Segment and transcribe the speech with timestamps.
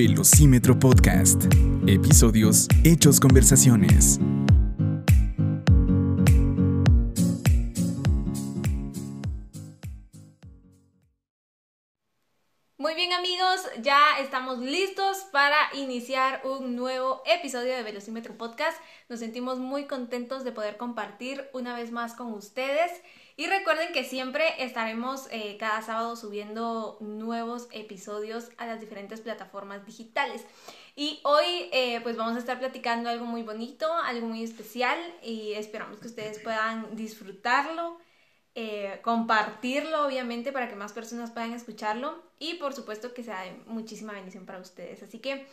[0.00, 1.42] Velocímetro Podcast.
[1.88, 4.20] Episodios Hechos Conversaciones.
[12.76, 18.80] Muy bien amigos, ya estamos listos para iniciar un nuevo episodio de Velocímetro Podcast.
[19.08, 22.92] Nos sentimos muy contentos de poder compartir una vez más con ustedes.
[23.38, 29.86] Y recuerden que siempre estaremos eh, cada sábado subiendo nuevos episodios a las diferentes plataformas
[29.86, 30.44] digitales.
[30.96, 35.52] Y hoy eh, pues vamos a estar platicando algo muy bonito, algo muy especial y
[35.52, 38.00] esperamos que ustedes puedan disfrutarlo,
[38.56, 43.52] eh, compartirlo obviamente para que más personas puedan escucharlo y por supuesto que sea de
[43.66, 45.04] muchísima bendición para ustedes.
[45.04, 45.46] Así que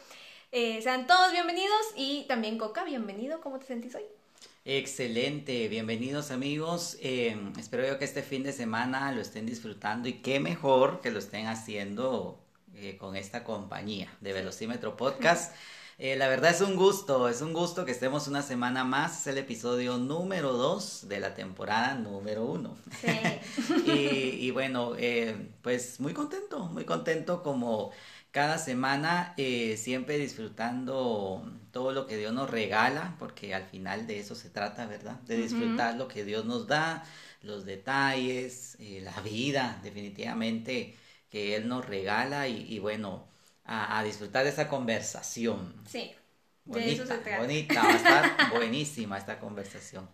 [0.82, 4.15] sean todos bienvenidos y también Coca, bienvenido, ¿cómo te sentís hoy?
[4.68, 6.98] Excelente, bienvenidos amigos.
[7.00, 11.12] Eh, espero yo que este fin de semana lo estén disfrutando y qué mejor que
[11.12, 12.40] lo estén haciendo
[12.74, 15.54] eh, con esta compañía de Velocímetro Podcast.
[16.00, 19.22] Eh, la verdad es un gusto, es un gusto que estemos una semana más.
[19.22, 22.76] Es el episodio número 2 de la temporada número 1.
[23.02, 23.86] Sí.
[23.86, 24.94] y, y, bueno,
[25.62, 27.92] pues muy contento, muy contento como
[28.36, 34.20] cada semana eh, siempre disfrutando todo lo que Dios nos regala, porque al final de
[34.20, 35.14] eso se trata, ¿verdad?
[35.22, 37.06] De disfrutar lo que Dios nos da,
[37.42, 40.98] los detalles, eh, la vida, definitivamente,
[41.30, 43.26] que Él nos regala y, bueno,
[43.64, 45.74] a, disfrutar de esa conversación.
[45.88, 46.12] Sí.
[46.66, 47.40] Bonita, de eso se trata.
[47.40, 50.10] bonita, va a estar buenísima esta conversación.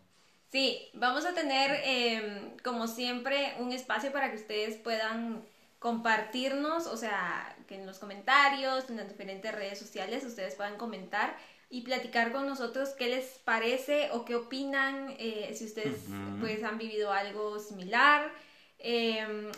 [0.52, 5.44] Sí, vamos a tener, em, como siempre, un espacio para que ustedes puedan
[5.82, 11.36] compartirnos, o sea, que en los comentarios, en las diferentes redes sociales, ustedes puedan comentar
[11.72, 15.98] y platicar con nosotros qué les parece o qué opinan, eh, si ustedes
[16.40, 18.32] pues han vivido algo similar.
[18.78, 19.52] Em,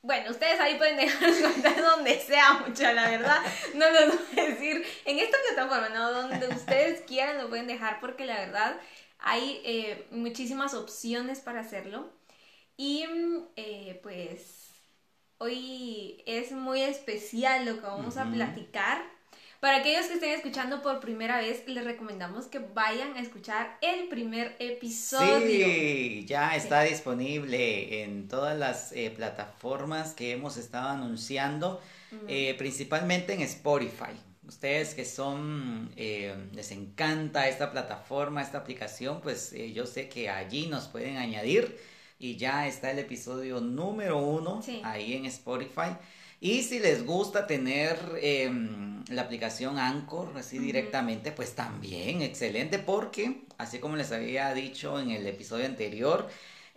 [0.00, 3.38] bueno, ustedes ahí pueden dejar los comentarios donde sea, mucha la verdad.
[3.74, 6.12] No lo voy a decir en esta plataforma, ¿no?
[6.12, 8.76] Donde ustedes quieran lo pueden dejar porque la verdad
[9.18, 12.12] hay eh, muchísimas opciones para hacerlo.
[12.76, 13.06] Y
[13.56, 14.63] eh, pues
[15.44, 19.02] Hoy es muy especial lo que vamos a platicar.
[19.60, 24.08] Para aquellos que estén escuchando por primera vez, les recomendamos que vayan a escuchar el
[24.08, 25.46] primer episodio.
[25.46, 31.78] Sí, ya está disponible en todas las eh, plataformas que hemos estado anunciando,
[32.26, 34.16] eh, principalmente en Spotify.
[34.48, 40.68] Ustedes que son, eh, les encanta esta plataforma, esta aplicación, pues yo sé que allí
[40.68, 41.76] nos pueden añadir
[42.24, 45.90] y ya está el episodio número uno ahí en Spotify.
[46.40, 53.42] Y si les gusta tener em, la aplicación Anchor así directamente, pues también excelente porque,
[53.58, 56.26] así como les había dicho en el episodio anterior,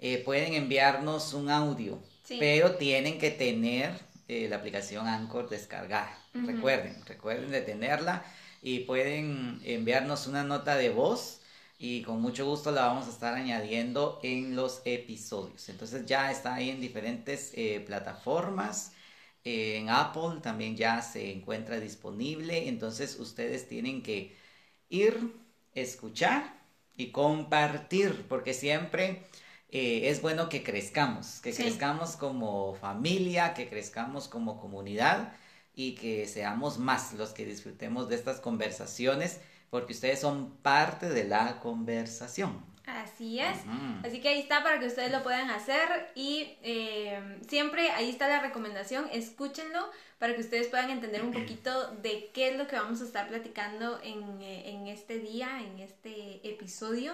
[0.02, 1.98] eh, pueden enviarnos un audio,
[2.28, 3.92] pero tienen que tener
[4.28, 6.20] eh, la aplicación Anchor descargada.
[6.34, 8.26] Recuerden, recuerden de tenerla
[8.62, 11.37] y pueden enviarnos una nota de voz
[11.78, 15.70] y con mucho gusto la vamos a estar añadiendo en los episodios.
[15.70, 18.94] Entonces ya está ahí en diferentes eh, plataformas.
[19.44, 22.68] en Apple también ya se encuentra disponible.
[22.68, 24.36] Entonces ustedes tienen que
[24.90, 25.34] ir,
[25.74, 26.58] escuchar
[26.98, 29.24] y compartir porque siempre
[29.70, 35.34] eh, es bueno que crezcamos, que crezcamos como familia, que crezcamos como comunidad
[35.76, 39.40] y que seamos más los que disfrutemos de estas conversaciones
[39.70, 42.66] porque ustedes son parte de la conversación.
[42.88, 43.58] Así es.
[44.06, 48.30] Así que ahí está para que ustedes lo puedan hacer y eh, siempre ahí está
[48.30, 52.78] la recomendación, escúchenlo para que ustedes puedan entender un poquito de qué es lo que
[52.78, 57.12] vamos a estar platicando en, eh, este día, en este episodio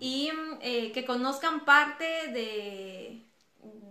[0.00, 3.22] y eh, que conozcan parte de,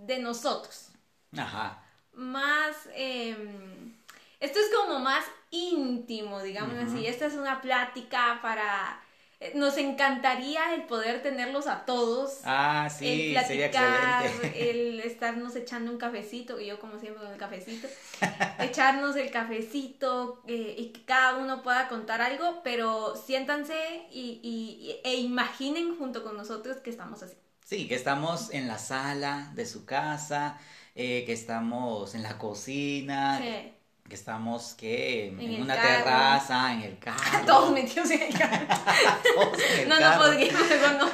[0.06, 0.90] de nosotros.
[1.38, 1.82] Ajá.
[2.12, 2.90] Más...
[2.94, 3.96] Em,
[4.42, 5.24] esto es como más
[5.56, 7.08] íntimo, digamos así.
[7.08, 9.02] Esta es una plática para...
[9.42, 12.40] Eh, nos encantaría el poder tenerlos a todos.
[12.46, 17.38] Ah, sí, el platicar, el estarnos echando un cafecito, y yo como siempre con el
[17.38, 17.88] cafecito,
[18.60, 23.76] echarnos el cafecito eh, y que cada uno pueda contar algo, pero siéntanse
[24.10, 27.36] y, e imaginen junto con nosotros que estamos así.
[27.66, 30.58] Sí, que estamos en la sala de su casa,
[30.94, 33.75] eh, que estamos en la cocina, sí
[34.08, 37.46] que estamos que en, una terraza, en el carro.
[37.46, 38.68] Todos metidos en el carro.
[39.88, 40.62] no, no podríamos,
[41.00, 41.12] no.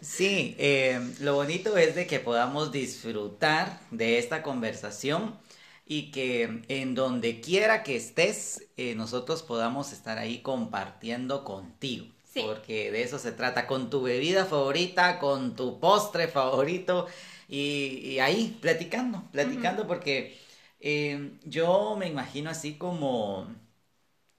[0.00, 5.38] sí, eh, lo bonito es de que podamos disfrutar de esta conversación
[5.86, 12.06] y que en donde quiera que estés, eh, nosotros podamos estar ahí compartiendo contigo.
[12.30, 12.42] Sí.
[12.44, 17.06] Porque de eso se trata, con tu bebida favorita, con tu postre favorito
[17.48, 20.43] y, ahí platicando, platicando porque
[20.86, 23.48] Eh, yo me imagino así como,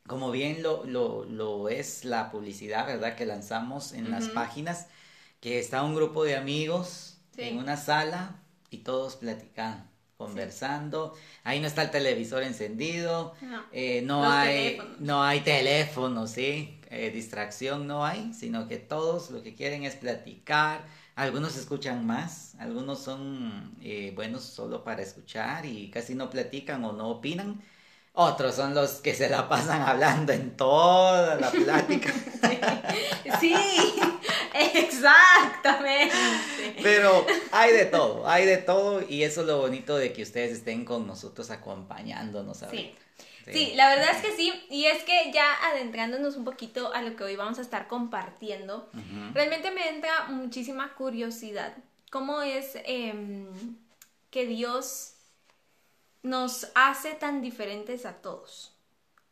[0.07, 3.15] como bien lo, lo, lo es la publicidad, ¿verdad?
[3.15, 4.88] Que lanzamos en las páginas,
[5.42, 11.15] que está un grupo de amigos en una sala y todos platican conversando.
[11.44, 17.12] Ahí no está el televisor encendido, no, eh, no hay no hay teléfono, sí, eh,
[17.12, 20.86] distracción no hay, sino que todos lo que quieren es platicar.
[21.16, 26.92] Algunos escuchan más, algunos son eh, buenos solo para escuchar y casi no platican o
[26.92, 27.64] no opinan.
[28.12, 32.14] Otros son los que se la pasan hablando en toda la plática.
[33.40, 33.56] sí,
[34.54, 36.16] exactamente.
[36.84, 40.52] Pero hay de todo, hay de todo y eso es lo bonito de que ustedes
[40.52, 42.94] estén con nosotros acompañándonos Sí.
[43.45, 43.74] Sí.
[43.75, 47.24] la verdad es que sí, y es que ya adentrándonos un poquito a lo que
[47.24, 48.89] hoy vamos a estar compartiendo,
[49.33, 51.75] realmente me entra muchísima curiosidad.
[52.09, 53.47] ¿Cómo es em,
[54.31, 55.15] que Dios
[56.25, 58.74] nos hace tan diferentes a todos.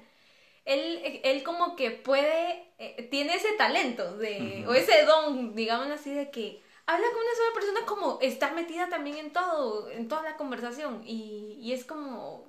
[0.63, 6.13] Él, él como que puede, eh, tiene ese talento, de, o ese don, digamos así,
[6.13, 10.23] de que habla con una sola persona como está metida también en todo, en toda
[10.23, 12.47] la conversación, y, y es como,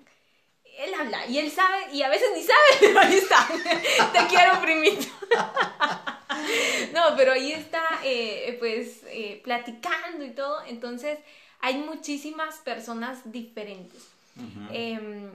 [0.78, 3.48] él habla, y él sabe, y a veces ni sabe, pero ahí está,
[4.12, 5.06] te quiero primito.
[6.94, 10.62] no, pero ahí está, eh, pues, eh, platicando y todo.
[10.66, 11.18] Entonces,
[11.60, 14.08] hay muchísimas personas diferentes.
[14.70, 15.32] Em,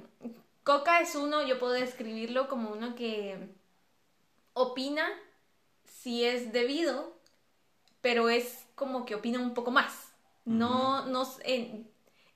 [0.63, 3.37] Coca es uno, yo puedo describirlo como uno que
[4.53, 5.05] opina
[5.85, 7.13] si es debido,
[7.99, 10.13] pero es como que opina un poco más.
[10.45, 11.25] No, no,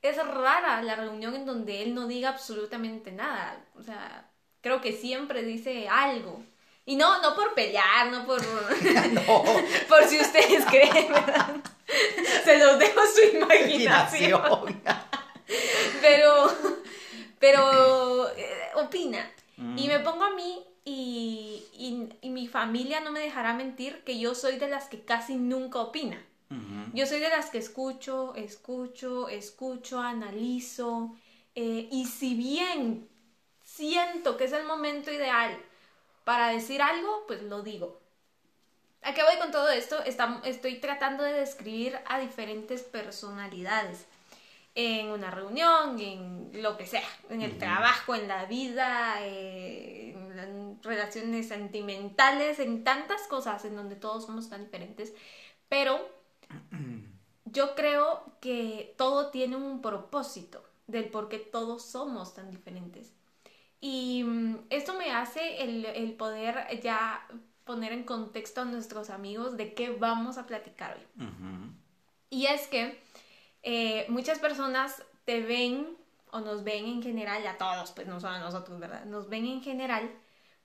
[0.10, 3.60] es rara la reunión en donde él no diga absolutamente nada.
[3.78, 4.30] O sea,
[4.62, 6.44] creo que siempre dice algo.
[6.86, 8.42] Y no, no por pelear, no por.
[9.90, 11.56] por si ustedes creen, ¿verdad?
[12.44, 14.82] Se los dejo su imaginación.
[16.02, 16.52] pero.
[17.40, 18.30] Pero.
[18.36, 19.32] Eh, opina.
[19.76, 21.66] Y me pongo a mí y,
[22.22, 25.80] y, mi familia no me dejará mentir que yo soy de las que casi nunca
[25.80, 26.24] opina.
[26.94, 31.16] Yo soy de las que escucho, escucho, escucho, analizo.
[31.56, 33.08] Eh, y si bien
[33.64, 35.58] siento que es el momento ideal
[36.24, 38.00] para decir algo, pues lo digo.
[39.02, 39.98] ¿A qué voy con todo esto?
[40.04, 44.06] estoy tratando de describir a diferentes personalidades
[44.76, 50.84] en una reunión, en lo que sea, en el trabajo, en la vida, eh, en
[50.84, 55.14] relaciones sentimentales, en tantas cosas en donde todos somos tan diferentes,
[55.68, 56.17] pero
[57.52, 63.14] yo creo que todo tiene un propósito del por qué todos somos tan diferentes.
[63.80, 67.28] Y mm, esto me hace el, poder ya
[67.64, 71.26] poner en contexto a nuestros amigos de qué vamos a platicar hoy.
[72.30, 73.02] Y es que
[73.64, 75.98] eh, muchas personas te ven
[76.32, 79.06] o nos ven en general, a todos, pues no solo a nosotros, ¿verdad?
[79.06, 80.12] Nos ven en general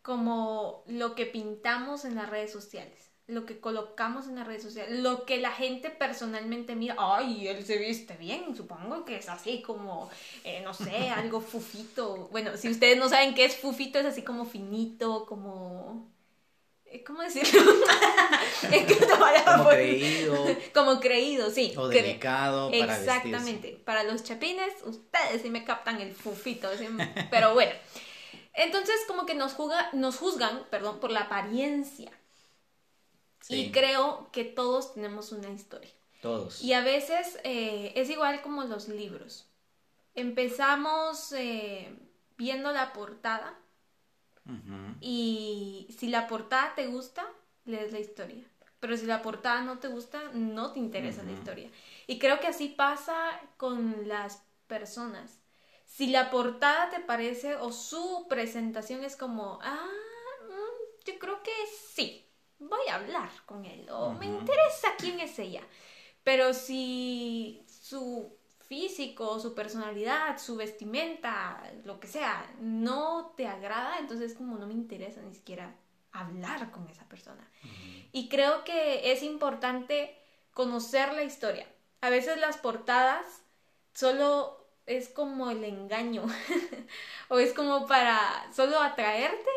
[0.03, 4.99] como lo que pintamos en las redes sociales lo que colocamos en las redes sociales,
[4.99, 9.63] lo que la gente personalmente mira, ay, él se viste bien, supongo que es así
[9.63, 10.11] como,
[10.45, 12.29] eh, no sé, algo fufito.
[12.31, 16.11] Bueno, si ustedes no saben qué es fufito, es así como finito, como...
[16.85, 17.63] Eh, ¿Cómo decirlo?
[19.47, 20.57] como creído.
[20.75, 21.73] Como creído, sí.
[21.77, 23.81] O delicado para Exactamente.
[23.83, 26.69] Para los chapines, ustedes sí me captan el fufito.
[27.31, 27.73] Pero bueno.
[28.53, 29.57] Entonces, como que nos,
[29.95, 32.13] nos juzgan, perdón, por la apariencia
[33.49, 35.91] Y creo que todos tenemos una historia.
[36.21, 36.63] Todos.
[36.63, 39.49] Y a veces eh, es igual como los libros.
[40.15, 41.97] Empezamos eh,
[42.37, 43.59] viendo la portada
[45.01, 47.25] y si la portada te gusta,
[47.65, 48.45] lees la historia.
[48.81, 51.71] Pero si la portada no te gusta, no te interesa la historia.
[52.09, 53.15] Y creo que así pasa
[53.57, 55.39] con las personas.
[55.85, 59.89] Si la portada te parece o su presentación es como, ah,
[60.49, 61.53] mm, yo creo que
[61.95, 62.27] sí,
[62.59, 65.63] voy a hablar con él o me interesa quién es ella.
[66.25, 68.37] Pero si su
[68.73, 74.73] físico, su personalidad, su vestimenta, lo que sea, no te agrada, entonces como no me
[74.73, 75.75] interesa ni siquiera
[76.13, 77.47] hablar con esa persona.
[78.13, 80.17] Y creo que es importante
[80.53, 81.67] conocer la historia.
[82.01, 83.43] A veces las portadas
[83.95, 86.25] solo es como el engaño
[87.29, 89.51] o es como para solo atraerte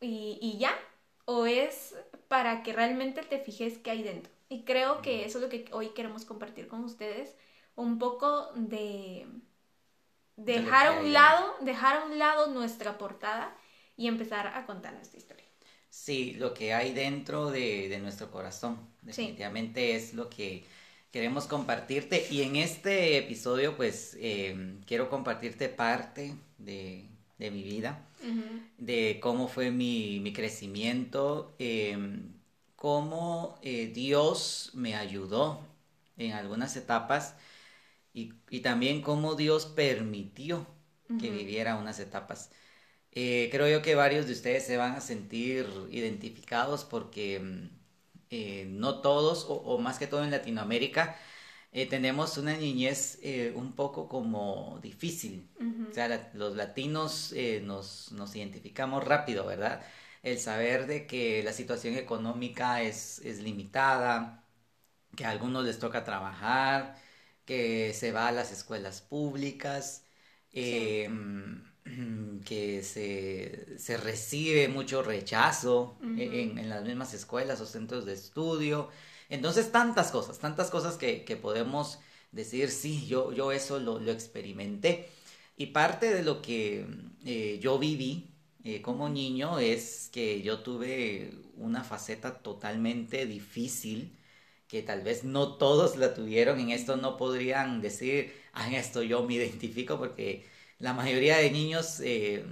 [0.00, 0.76] y, y ya
[1.24, 1.94] o es
[2.28, 4.32] para que realmente te fijes qué hay dentro.
[4.48, 7.34] Y creo que eso es lo que hoy queremos compartir con ustedes
[7.76, 9.26] un poco de
[10.36, 13.56] dejar a un lado, dejar a un lado nuestra portada
[13.96, 15.44] y empezar a contar nuestra historia.
[15.88, 20.64] Sí, lo que hay dentro de, nuestro corazón, definitivamente es lo que
[21.12, 22.26] queremos compartirte.
[22.30, 28.08] Y en este episodio pues em, quiero compartirte parte de, mi vida,
[28.78, 32.32] de cómo fue mi, crecimiento, em,
[32.76, 35.60] cómo eh, Dios me ayudó
[36.16, 37.36] en algunas etapas
[38.12, 40.66] y, también cómo Dios permitió
[41.20, 42.50] que viviera unas etapas.
[43.12, 47.68] Eh, creo yo que varios de ustedes se van a sentir identificados porque mm,
[48.30, 51.16] eh, no todos, o, más que todo en Latinoamérica,
[51.74, 53.18] eh, tenemos una niñez
[53.54, 55.48] un poco como difícil.
[55.90, 59.82] O sea, los latinos nos, nos, identificamos rápido, ¿verdad?
[60.22, 64.44] El saber de que la situación económica es, es limitada,
[65.14, 66.96] que a algunos les toca trabajar,
[67.44, 70.06] que se va a las escuelas públicas,
[70.52, 71.62] em,
[72.44, 78.90] que se, recibe mucho rechazo en, las mismas escuelas o centros de estudio.
[79.28, 81.98] Entonces, tantas cosas, tantas cosas que, podemos
[82.32, 85.08] decir, sí, yo, yo eso lo, experimenté.
[85.56, 86.86] Y parte de lo que
[87.24, 94.18] eh, yo viví eh, como niño es que yo tuve una faceta totalmente difícil
[94.68, 99.02] que tal vez no todos la tuvieron, en esto no podrían decir, ah, en esto
[99.02, 100.46] yo me identifico, porque
[100.78, 102.44] la mayoría de niños, eh,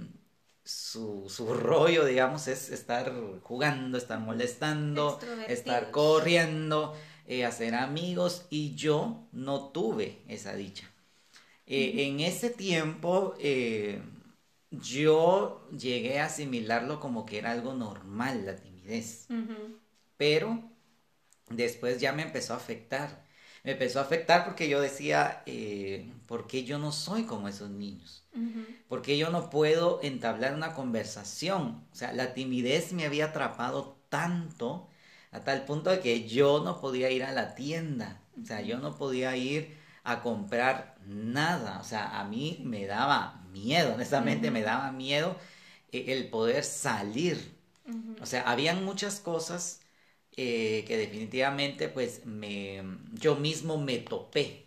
[0.63, 1.27] su,
[1.59, 6.95] rollo, digamos, es estar jugando, estar molestando, estar corriendo,
[7.27, 10.89] eh, hacer amigos, y yo no tuve esa dicha.
[11.65, 13.35] Eh, en ese tiempo,
[14.71, 19.27] yo llegué a asimilarlo como que era algo normal, la timidez.
[20.17, 20.63] Pero
[21.49, 23.23] después ya me empezó a afectar.
[23.63, 27.69] Me empezó a afectar porque yo decía, eh, ¿por qué yo no soy como esos
[27.69, 28.22] niños?
[28.87, 31.85] ¿Por qué yo no puedo entablar una conversación?
[31.91, 34.87] O sea, la timidez me había atrapado tanto
[35.31, 38.21] a tal punto de que yo no podía ir a la tienda.
[38.41, 41.79] O sea, yo no podía ir a comprar nada.
[41.79, 45.35] O sea, a mí me daba miedo, honestamente me daba miedo
[45.91, 47.57] eh, el poder salir.
[48.21, 49.81] O sea, habían muchas cosas
[50.37, 54.62] eh, que definitivamente pues me, yo mismo me topé,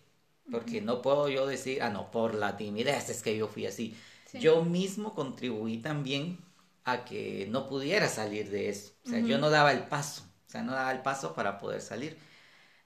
[0.50, 3.96] porque no puedo yo decir, ah, no, por la timidez es que yo fui así.
[4.32, 6.38] Yo mismo contribuí también
[6.84, 8.92] a que no pudiera salir de eso.
[9.04, 11.80] O sea, yo no daba el paso, o sea, no daba el paso para poder
[11.80, 12.18] salir.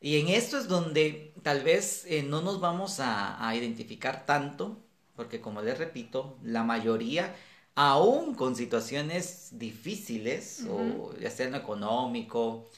[0.00, 4.82] Y en esto es donde tal vez eh, no nos vamos a, a identificar tanto,
[5.14, 7.34] porque como les repito, la mayoría
[7.74, 12.68] aún con situaciones difíciles, o ya sea en lo económico,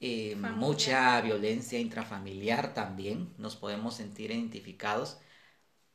[0.00, 5.18] eh, mucha violencia intrafamiliar también, nos podemos sentir identificados,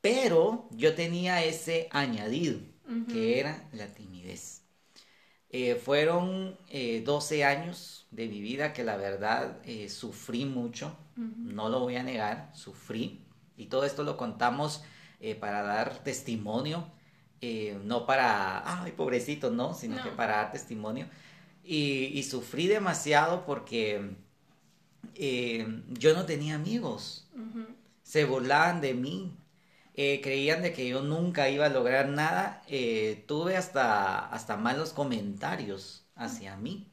[0.02, 2.60] pero yo tenía ese añadido,
[3.08, 4.64] que era la timidez.
[5.50, 6.58] Eh, fueron
[7.04, 12.04] 12 eh, años de mi vida que la verdad sufrí mucho, no lo voy a
[12.04, 14.84] negar, sufrí, y todo esto lo contamos
[15.40, 16.92] para dar testimonio
[17.44, 21.08] eh, no para, ay, pobrecito, no, sino que para dar testimonio.
[21.64, 24.16] Y, sufrí demasiado porque
[25.16, 27.28] eh, yo no tenía amigos.
[28.04, 29.38] Se burlaban de mí.
[29.94, 32.64] Eh, creían de que yo nunca iba a lograr nada.
[33.28, 36.88] tuve hasta, hasta malos comentarios hacia mí.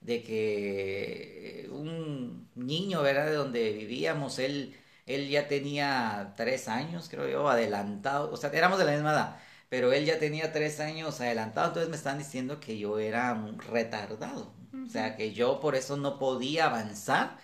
[0.00, 3.26] De que un niño, ¿verdad?
[3.26, 8.30] De donde vivíamos, él, él ya tenía tres años, creo yo, adelantado.
[8.32, 11.90] O sea, éramos de la misma edad pero él ya tenía tres años adelantado, entonces
[11.90, 14.54] me están diciendo que yo era un retardado.
[14.86, 17.38] O sea, que yo por eso no podía avanzar,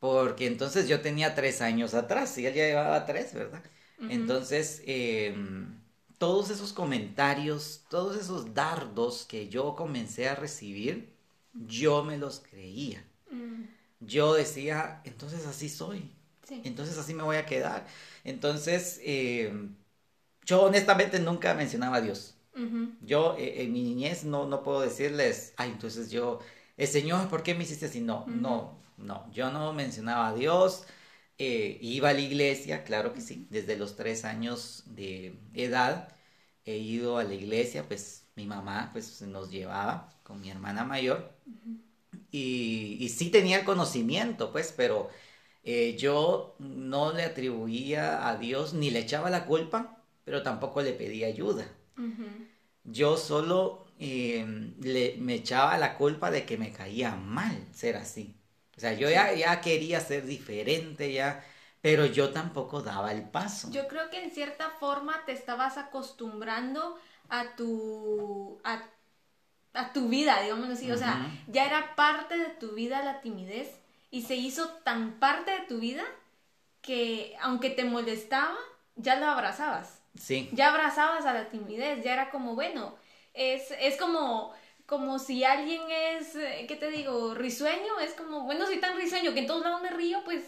[0.00, 3.62] porque entonces yo tenía tres años atrás y él ya llevaba tres, ¿verdad?
[4.00, 5.80] Entonces, em,
[6.18, 11.14] todos esos comentarios, todos esos dardos que yo comencé a recibir,
[11.52, 13.04] yo me los creía.
[13.30, 13.64] Mm.
[14.00, 16.12] Yo decía, entonces así soy.
[16.50, 17.86] Entonces así me voy a quedar.
[18.24, 19.76] Entonces, em,
[20.48, 22.34] yo honestamente nunca mencionaba a Dios.
[23.00, 26.40] Yo eh, en mi niñez no, no puedo decirles, ay, entonces yo,
[26.76, 28.00] el Señor, ¿por qué me hiciste así?
[28.00, 30.86] No, no, no, yo no mencionaba a Dios.
[31.38, 36.16] Eh, iba a la iglesia, claro que sí, desde los tres años de edad
[36.64, 41.30] he ido a la iglesia, pues mi mamá pues nos llevaba con mi hermana mayor
[42.30, 45.10] y, y sí tenía el conocimiento, pues, pero
[45.64, 49.97] eh, yo no le atribuía a Dios ni le echaba la culpa,
[50.28, 51.66] pero tampoco le pedía ayuda.
[52.84, 54.44] Yo solo eh,
[54.78, 58.36] le, me echaba la culpa de que me caía mal ser así.
[58.76, 61.42] O sea, yo ya, ya quería ser diferente, ya,
[61.80, 63.70] pero yo tampoco daba el paso.
[63.70, 66.98] Yo creo que en cierta forma te estabas acostumbrando
[67.30, 68.82] a tu, a,
[69.94, 73.80] tu vida, digamos así, o sea, ya era parte de tu vida la timidez
[74.10, 76.04] y se hizo tan parte de tu vida
[76.82, 78.58] que aunque te molestaba,
[78.94, 79.97] ya lo abrazabas.
[80.18, 80.50] Sí.
[80.52, 82.96] Ya abrazabas a la timidez, ya era como, bueno,
[83.34, 84.52] es, es como
[84.88, 87.34] como si alguien es, eh, ¿qué te digo?
[87.34, 90.44] Risueño, es como, bueno, soy tan risueño que en todos lados me río, pues,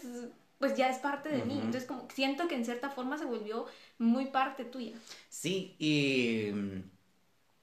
[0.57, 1.53] pues ya es parte de mí.
[1.53, 3.67] Entonces, como siento que en cierta forma se volvió
[3.99, 4.93] muy parte tuya.
[5.29, 6.51] Sí, y,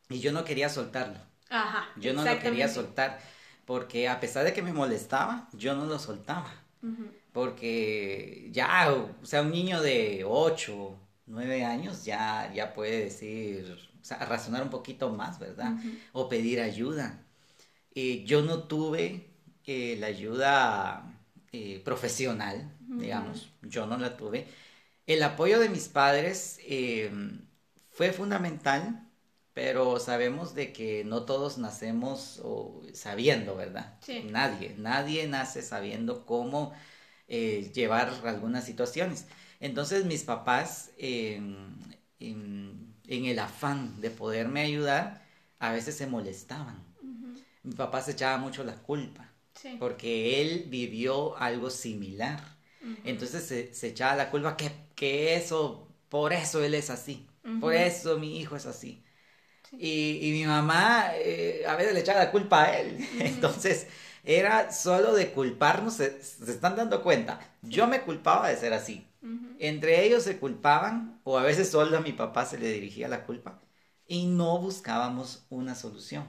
[0.09, 1.19] y yo no quería soltarlo.
[1.51, 1.89] Ajá.
[1.97, 3.19] Yo no lo quería soltar,
[3.65, 6.53] porque a pesar de que me molestaba, yo no lo soltaba.
[7.33, 10.97] Porque ya, o sea, un niño de 8,
[11.29, 15.75] 9 años ya, ya puede decir sea, razonar un poquito más, ¿verdad?
[16.13, 17.25] O pedir ayuda.
[17.95, 19.31] Eh, yo no tuve
[19.65, 21.21] eh, la ayuda
[21.53, 24.47] eh, profesional, digamos, yo no la tuve.
[25.07, 26.59] El apoyo de mis padres
[27.91, 29.09] fue fundamental,
[29.53, 32.43] pero sabemos de que no todos nacemos
[32.95, 33.99] sabiendo, ¿verdad?
[34.01, 34.25] Sí.
[34.31, 36.73] Nadie, nadie nace sabiendo cómo
[37.29, 39.27] llevar algunas situaciones.
[39.61, 40.91] Entonces mis papás
[43.09, 45.27] en el afán de poderme ayudar,
[45.59, 46.87] a veces se molestaban.
[47.63, 49.33] Mi papá se echaba mucho la culpa,
[49.79, 52.41] porque él vivió algo similar.
[53.05, 53.45] Entonces
[53.77, 57.27] se, echaba la culpa que, que, eso, por eso él es así,
[57.61, 59.03] por eso mi hijo es así.
[59.73, 63.07] Y, mi mamá eh, a veces le echaba la culpa a él.
[63.21, 63.87] Entonces
[64.29, 67.41] era solo de culparnos, se, se están dando cuenta.
[67.63, 69.07] Yo me culpaba de ser así.
[69.59, 73.25] Entre ellos se culpaban o a veces solo a mi papá se le dirigía la
[73.25, 73.59] culpa
[74.07, 76.27] y no buscábamos una solución.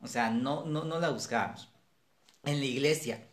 [0.00, 1.70] O sea, no, no, no la buscábamos.
[2.44, 3.26] En la iglesia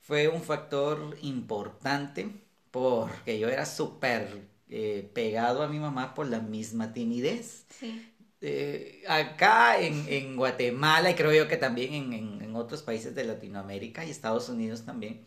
[0.00, 2.30] fue un factor importante
[2.70, 7.66] porque yo era súper eh, pegado a mi mamá por la misma timidez.
[8.44, 14.04] Eh, acá en, Guatemala y creo yo que también en, en, otros países de Latinoamérica
[14.04, 15.26] y Estados Unidos también,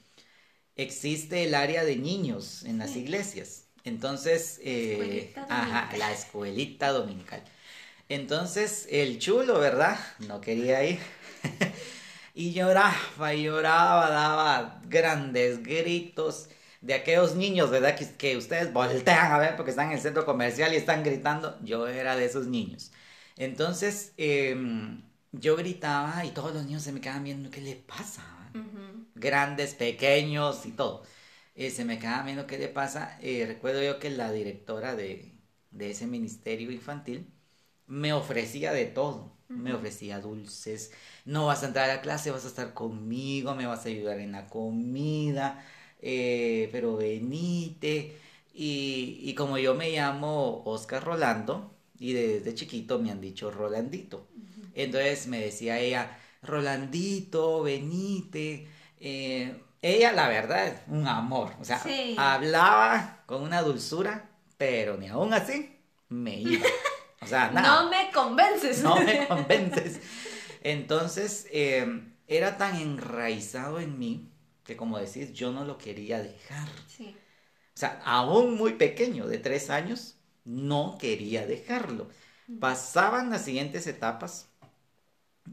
[0.75, 3.67] existe el área de niños en las iglesias.
[3.85, 7.41] Entonces, eh, ajá, la escuelita dominical.
[8.09, 9.97] Entonces, el chulo, ¿verdad?
[10.27, 10.99] No quería ir.
[12.35, 16.49] y lloraba, y lloraba, daba grandes gritos
[16.81, 17.95] de aquellos niños, ¿verdad?
[17.95, 21.57] Que, ustedes voltean a ver porque están en el centro comercial y están gritando.
[21.63, 22.91] Yo era de esos niños.
[23.37, 28.35] Entonces, em, yo gritaba y todos los niños se me quedaban viendo, ¿qué le pasa?
[29.15, 31.03] grandes, pequeños y todo.
[31.55, 33.17] Eh, se me queda viendo qué le pasa.
[33.21, 35.33] Eh, recuerdo yo que la directora de,
[35.79, 37.27] ese ministerio infantil
[37.87, 39.33] me ofrecía de todo.
[39.49, 40.91] Me ofrecía dulces.
[41.25, 44.31] No vas a entrar a clase, vas a estar conmigo, me vas a ayudar en
[44.31, 45.63] la comida,
[46.01, 48.17] eh, pero venite.
[48.53, 54.27] Y, como yo me llamo Oscar Rolando, y desde chiquito me han dicho Rolandito.
[54.73, 58.67] Entonces me decía ella, Rolandito, venite.
[58.99, 61.53] Eh, ella, la verdad, un amor.
[61.59, 61.81] O sea,
[62.17, 65.77] hablaba con una dulzura, pero ni aún así
[66.09, 66.65] me iba.
[67.21, 67.83] O sea, nada.
[67.83, 68.81] No me convences.
[68.83, 69.99] No me convences.
[70.61, 74.31] Entonces, em, era tan enraizado en mí
[74.63, 76.67] que, como decís, yo no lo quería dejar.
[76.87, 77.15] Sí.
[77.75, 82.09] O sea, aún muy pequeño, de tres años, no quería dejarlo.
[82.59, 84.49] Pasaban las siguientes etapas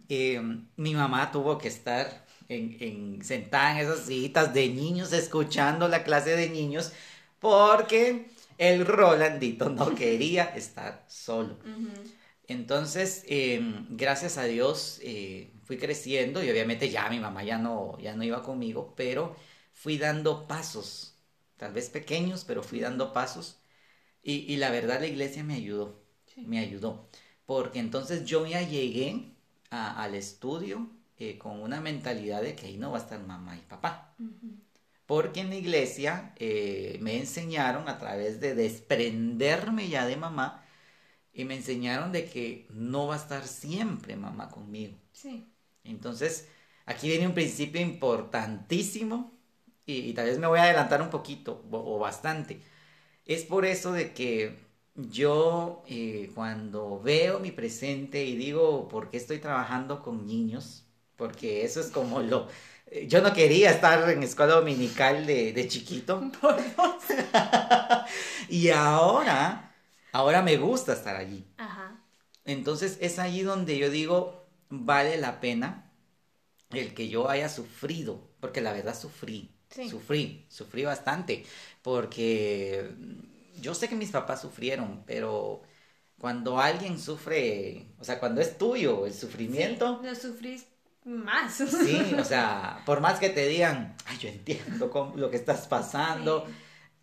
[0.09, 6.05] Em, mi mamá tuvo que estar en, sentada en esas citas de niños, escuchando la
[6.05, 6.93] clase de niños,
[7.39, 11.57] porque el Rolandito no quería estar solo.
[12.49, 17.99] Entonces, em, gracias a Dios, eh, fui creciendo y obviamente ya mi mamá ya no,
[18.01, 19.37] ya no iba conmigo, pero
[19.75, 21.17] fui dando pasos,
[21.57, 23.62] tal vez pequeños, pero fui dando pasos.
[24.23, 26.01] Y, la verdad la iglesia me ayudó,
[26.37, 27.09] me ayudó.
[27.47, 29.35] Porque entonces yo ya llegué
[29.71, 33.61] al estudio eh, con una mentalidad de que ahí no va a estar mamá y
[33.61, 34.15] papá.
[35.07, 40.65] Porque en la iglesia eh, me enseñaron a través de desprenderme ya de mamá
[41.33, 44.97] y me enseñaron de que no va a estar siempre mamá conmigo.
[45.13, 45.49] Sí.
[45.85, 46.49] Entonces,
[46.87, 49.33] aquí viene un principio importantísimo
[49.85, 52.63] y, tal vez me voy a adelantar un poquito o, bastante.
[53.25, 54.59] Es por eso de que
[54.95, 60.85] yo eh, cuando veo mi presente y digo, ¿por qué estoy trabajando con niños?
[61.17, 62.49] Porque eso es como lo...
[62.87, 66.31] Eh, yo no quería estar en escuela dominical de, de chiquito.
[68.49, 69.75] y ahora,
[70.13, 71.47] ahora me gusta estar allí.
[71.59, 72.03] Ajá.
[72.45, 75.93] Entonces es ahí donde yo digo, vale la pena
[76.71, 79.51] el que yo haya sufrido, porque la verdad sufrí.
[79.89, 81.45] Sufrí, sufrí bastante,
[81.83, 82.91] porque
[83.61, 85.63] yo sé que mis papás sufrieron, pero
[86.19, 90.01] cuando alguien sufre, o sea, cuando es tuyo el sufrimiento...
[90.03, 90.67] lo sufrís
[91.05, 91.55] más.
[91.85, 96.47] Sí, o sea, por más que te digan, ay, yo entiendo lo que estás pasando,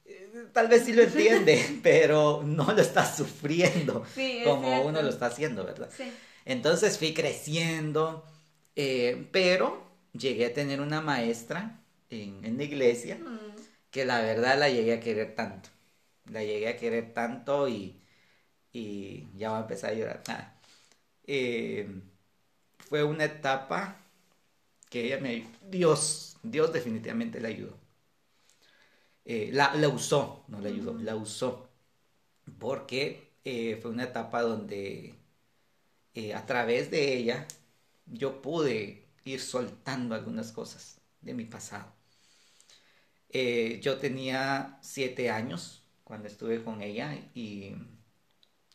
[0.06, 4.06] eh, tal vez sí lo entiende, pero no lo estás sufriendo
[4.46, 5.90] como uno lo está haciendo, ¿verdad?
[5.96, 6.12] Sí.
[6.46, 8.26] Entonces fui creciendo,
[8.76, 11.80] eh, pero llegué a tener una maestra
[12.10, 13.56] en, la iglesia, mm.
[13.92, 15.70] que la verdad la llegué a querer tanto.
[16.32, 18.02] La llegué a querer tanto y,
[18.74, 20.60] y ya va a empezar a llorar.
[21.26, 21.88] Eh,
[22.80, 23.98] fue una etapa
[24.90, 25.48] que ella me...
[25.70, 27.78] Dios, Dios definitivamente la ayudó.
[29.26, 31.70] Eh, la, la, usó, no la ayudó, la usó.
[32.60, 35.16] Porque eh, fue una etapa donde
[36.36, 37.48] a través de ella
[38.06, 41.99] yo pude ir soltando algunas cosas de mi pasado.
[43.30, 47.76] Eh, yo tenía siete años cuando estuve con ella y,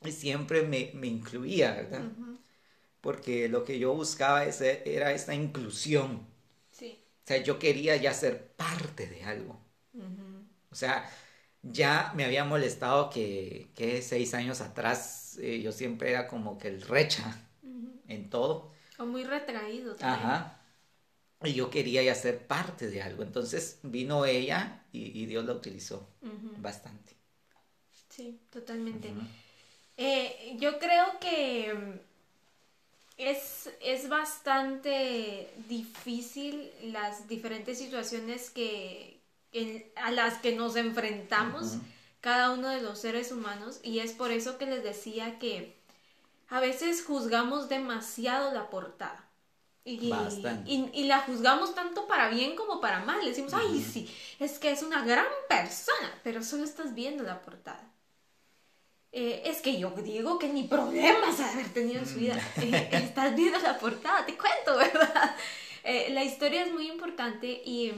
[0.09, 2.03] siempre me, incluía, ¿verdad?
[3.01, 6.27] Porque lo que yo buscaba era esta inclusión.
[6.71, 7.03] Sí.
[7.25, 9.59] O sea, yo quería ya ser parte de algo.
[10.71, 11.09] O sea,
[11.63, 16.83] ya me había molestado que, seis años atrás eh, yo siempre era como que el
[16.83, 17.41] recha
[18.09, 18.73] en todo.
[18.99, 20.31] O muy retraído también.
[20.31, 20.64] Ajá.
[21.45, 23.23] Y yo quería ya ser parte de algo.
[23.23, 26.09] Entonces vino ella y, Dios la utilizó
[26.59, 27.15] bastante.
[28.09, 29.13] Sí, totalmente.
[29.97, 31.99] Eh, yo creo que mm,
[33.19, 39.21] es, es, bastante difícil las diferentes situaciones que,
[39.97, 41.77] a las que nos enfrentamos
[42.21, 45.77] cada uno de los seres humanos y es por eso que les decía que
[46.49, 49.29] a veces juzgamos demasiado la portada.
[49.87, 50.11] Y,
[50.95, 53.21] y, la juzgamos tanto para bien como para mal.
[53.21, 57.43] Le decimos, ay, sí, es que es una gran persona, pero solo estás viendo la
[57.43, 57.95] portada.
[59.17, 62.37] Eh, es que yo digo que ni problemas haber tenido en su vida.
[62.57, 65.37] Eh, estás viendo la portada, te cuento, ¿verdad?
[65.85, 67.93] Eh, la historia es muy importante y,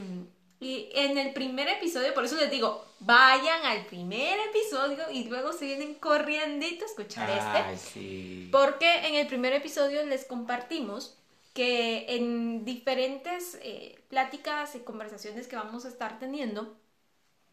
[0.59, 5.53] y, en el primer episodio, por eso les digo, vayan al primer episodio y luego
[5.53, 8.49] se vienen corriendo a escuchar este.
[8.51, 11.17] Porque en el primer episodio les compartimos
[11.57, 16.77] que en diferentes eh, pláticas y conversaciones que vamos a estar teniendo,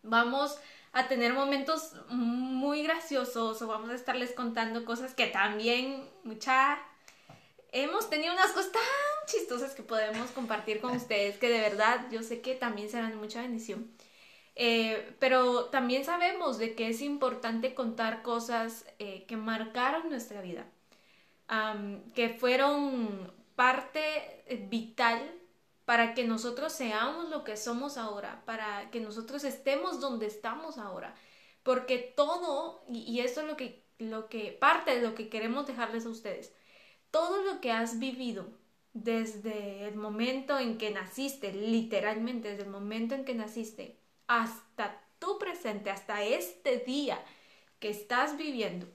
[0.02, 0.58] vamos
[0.92, 6.78] a tener momentos muy graciosos o vamos a estarles contando cosas que también mucha
[7.72, 8.82] hemos tenido unas cosas tan
[9.26, 13.40] chistosas que podemos compartir con ustedes que de verdad yo sé que también serán mucha
[13.40, 13.90] bendición.
[14.54, 20.66] Eh, pero también sabemos de que es importante contar cosas eh, que marcaron nuestra vida,
[22.14, 24.00] que fueron parte
[24.46, 25.20] eh, vital
[25.84, 31.14] para que nosotros seamos lo que somos ahora, para que nosotros estemos donde estamos ahora.
[31.62, 36.06] Porque todo, y, esto es lo que, lo que, parte de lo que queremos dejarles
[36.06, 36.52] a ustedes,
[37.10, 38.46] todo lo que has vivido
[38.92, 45.38] desde el momento en que naciste, literalmente desde el momento en que naciste, hasta tu
[45.38, 47.22] presente, hasta este día
[47.78, 48.86] que estás viviendo,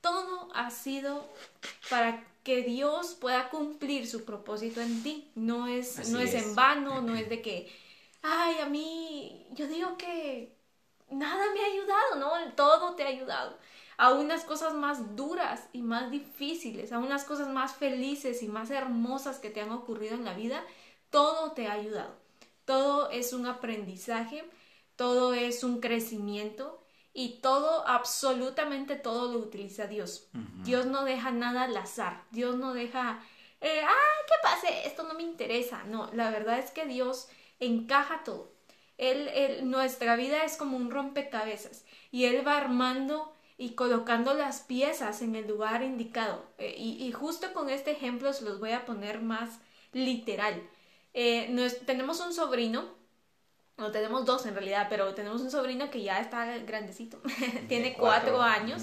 [0.00, 1.28] todo ha sido
[1.90, 5.30] para que Dios pueda cumplir su propósito en ti.
[5.34, 7.70] No es, no es, en vano, no es de que,
[8.22, 10.56] ay, a mí, yo digo que
[11.10, 12.54] nada me ha ayudado, ¿no?
[12.54, 13.58] Todo te ha ayudado.
[13.98, 18.70] A unas cosas más duras y más difíciles, a unas cosas más felices y más
[18.70, 20.64] hermosas que te han ocurrido en la vida,
[21.10, 22.14] todo te ha ayudado.
[22.64, 24.42] Todo es un aprendizaje,
[24.96, 26.77] todo es un crecimiento
[27.18, 30.28] y todo, absolutamente todo lo utiliza Dios.
[30.62, 33.20] Dios no deja nada al azar, Dios no deja
[33.60, 34.86] eh, ah, ¿qué pase?
[34.86, 35.82] Esto no me interesa.
[35.84, 37.28] No, la verdad es que Dios
[37.60, 38.52] encaja todo.
[38.98, 45.22] Él, nuestra vida es como un rompecabezas y Él va armando y colocando las piezas
[45.22, 46.44] en el lugar indicado.
[46.58, 49.60] Eh, y, justo con este ejemplo se los voy a poner más
[49.92, 50.62] literal.
[51.14, 51.52] Eh,
[51.86, 52.88] tenemos un sobrino,
[53.78, 57.20] no tenemos dos en realidad, pero tenemos un sobrino que ya está grandecito,
[57.68, 58.82] tiene cuatro, años,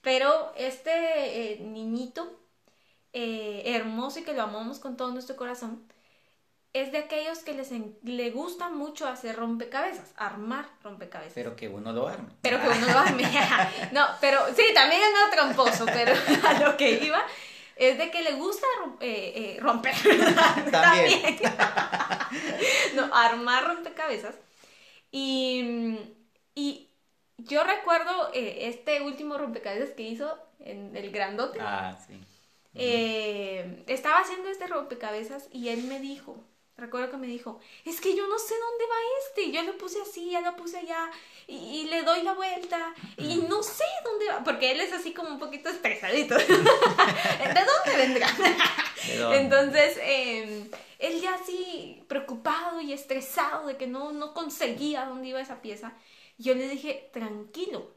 [0.00, 2.40] pero este eh, niñito
[3.12, 5.86] hermoso y que lo amamos con todo nuestro corazón,
[6.80, 7.70] es de aquellos que les
[8.02, 11.34] le gusta mucho hacer rompecabezas, armar rompecabezas.
[11.34, 12.28] Pero que uno lo arme.
[12.42, 13.24] Pero que uno lo arme.
[13.92, 16.12] no, pero sí, también es no tramposo, pero
[16.46, 17.22] a lo que iba
[17.76, 18.66] es de que le gusta
[19.00, 19.94] eh, eh, romper.
[20.70, 21.38] también.
[22.94, 24.34] no, armar rompecabezas.
[25.12, 25.98] Y,
[26.54, 26.88] y
[27.36, 31.58] yo recuerdo eh, este último rompecabezas que hizo en el grandote.
[31.60, 32.18] Ah, sí.
[32.72, 36.42] estaba haciendo este rompecabezas y él me dijo,
[36.76, 39.50] Recuerdo que me dijo, es que yo no sé dónde va este.
[39.50, 41.10] Yo lo puse así, ya lo puse allá,
[41.46, 45.30] y, le doy la vuelta, y no sé dónde va, porque él es así como
[45.30, 46.36] un poquito estresadito.
[46.38, 48.28] ¿De dónde vendrá?
[49.32, 55.40] Entonces, em, él ya así preocupado y estresado de que no, no conseguía dónde iba
[55.40, 55.94] esa pieza,
[56.36, 57.90] yo le dije, tranquilo,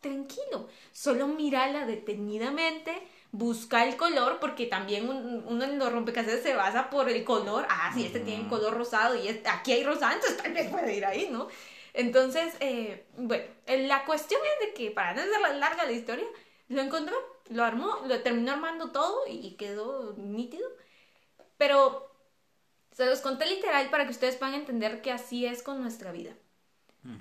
[0.00, 2.92] tranquilo, solo mírala detenidamente
[3.32, 7.66] busca el color, porque también uno en los rompecabezas se basa por el color.
[7.68, 11.04] Ah, sí, este tiene color rosado y aquí hay rosado, entonces tal vez puede ir
[11.04, 11.48] ahí, ¿no?
[11.92, 16.26] Entonces, eh, bueno, la cuestión es de que para no hacer larga la historia,
[16.68, 17.16] lo encontró,
[17.48, 20.68] lo armó, lo terminó armando todo y quedó nítido.
[21.56, 22.10] Pero
[22.92, 26.32] se los conté literal para que ustedes puedan entender que así es con nuestra vida.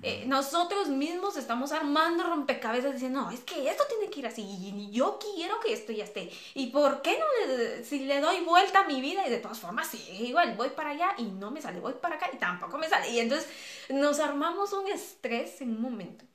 [0.02, 4.42] Eh, nosotros mismos estamos armando rompecabezas diciendo, no, es que esto tiene que ir así,
[4.42, 6.30] y yo quiero que esto ya esté.
[6.54, 9.60] ¿Y por qué no le, si le doy vuelta a mi vida y de todas
[9.60, 12.78] formas, sí, igual voy para allá y no me sale, voy para acá y tampoco
[12.78, 13.10] me sale.
[13.10, 13.50] Y entonces
[13.90, 16.26] nos armamos un estrés en un momento.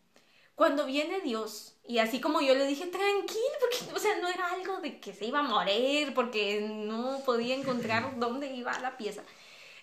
[0.54, 4.52] Cuando viene Dios, y así como yo le dije, tranquilo, porque, o sea, no era
[4.52, 9.22] algo de que se iba a morir, porque no podía encontrar dónde iba la pieza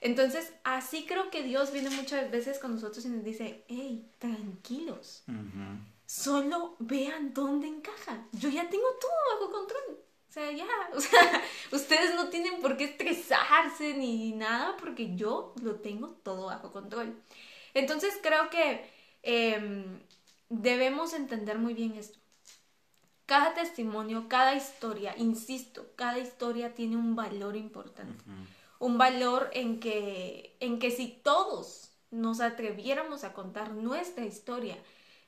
[0.02, 5.24] entonces, así creo que Dios viene muchas veces con nosotros y nos dice, hey, tranquilos,
[6.08, 8.26] solo vean dónde encaja.
[8.32, 10.00] Yo ya tengo todo bajo control.
[10.28, 15.54] O sea, ya, o sea, ustedes no tienen por qué estresarse ni nada porque yo
[15.62, 17.16] lo tengo todo bajo control.
[17.76, 18.84] Entonces creo que
[19.22, 20.00] em,
[20.50, 22.18] debemos entender muy bien esto.
[23.28, 28.24] Cada testimonio, cada historia, insisto, cada historia tiene un valor importante
[28.82, 34.76] un valor en que, en que si todos nos atreviéramos a contar nuestra historia,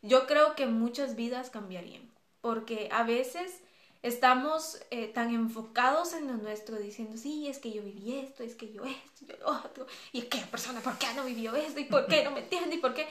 [0.01, 2.01] yo creo que muchas vidas cambiarían,
[2.41, 3.61] porque a veces
[4.01, 8.55] estamos eh, tan enfocados en lo nuestro diciendo, sí, es que yo viví esto, es
[8.55, 11.79] que yo esto, yo lo otro, y persona, ¿por qué no vivió esto?
[11.79, 12.75] ¿Y por qué no me entiende?
[12.75, 13.07] ¿Y por qué?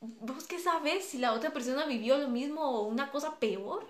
[0.00, 3.86] ¿Vos qué sabes si la otra persona vivió lo mismo o una cosa peor?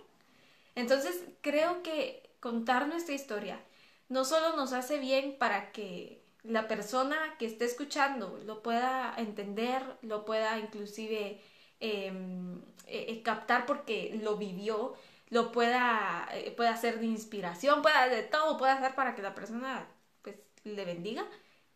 [0.76, 3.60] Entonces creo que contar nuestra historia
[4.08, 9.82] no solo nos hace bien para que la persona que esté escuchando lo pueda entender,
[10.02, 11.40] lo pueda inclusive
[11.80, 14.94] em, eh, eh, captar porque lo vivió,
[15.30, 19.34] lo pueda, eh, pueda ser de inspiración, pueda de todo, pueda hacer para que la
[19.34, 19.86] persona
[20.22, 21.26] pues le bendiga,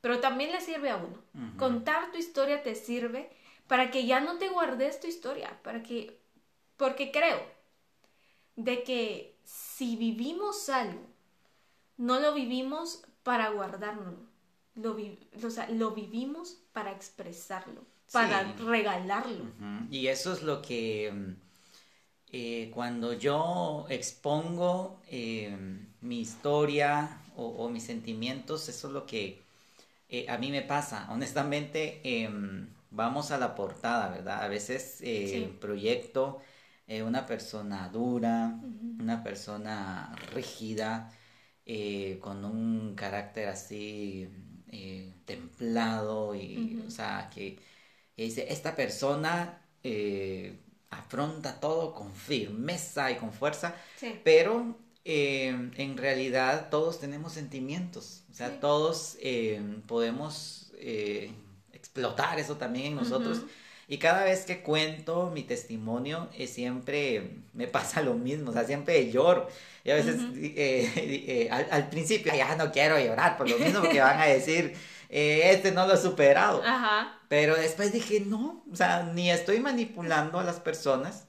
[0.02, 1.18] pero también le sirve a uno.
[1.56, 3.30] Contar tu historia te sirve
[3.66, 6.20] para que ya no te guardes tu historia, para que,
[6.76, 7.40] porque creo
[8.56, 11.07] de que si vivimos algo
[11.98, 14.16] no lo vivimos para guardarlo,
[14.74, 14.96] lo,
[15.44, 19.44] o sea, lo vivimos para expresarlo, para regalarlo.
[19.90, 21.48] Y eso es lo que mm,
[22.30, 25.56] eh, cuando yo expongo eh,
[26.00, 29.42] mi historia o, mis sentimientos, eso es lo que
[30.08, 31.06] eh, a mí me pasa.
[31.10, 34.42] Honestamente, em, vamos a la portada, ¿verdad?
[34.42, 35.02] A veces
[35.60, 36.40] proyecto
[36.88, 38.58] una persona dura,
[38.98, 41.12] una persona rígida,
[41.70, 44.26] eh, con un carácter así
[44.72, 47.58] eh, templado y, o sea, que,
[48.16, 53.76] dice, esta persona eh, afronta todo con firmeza y con fuerza,
[54.24, 59.18] pero en realidad todos tenemos sentimientos, o sea, todos
[59.86, 60.72] podemos
[61.72, 63.42] explotar eso también en nosotros.
[63.90, 69.10] Y cada vez que cuento mi testimonio, siempre me pasa lo mismo, o sea, siempre
[69.10, 69.48] lloro.
[69.82, 74.00] Y a veces eh, eh, al, principio ya no quiero llorar por lo mismo que
[74.00, 74.76] van a decir,
[75.08, 76.62] eh, este no lo he superado.
[77.28, 81.26] Pero después dije, no, o sea, ni estoy manipulando a las personas,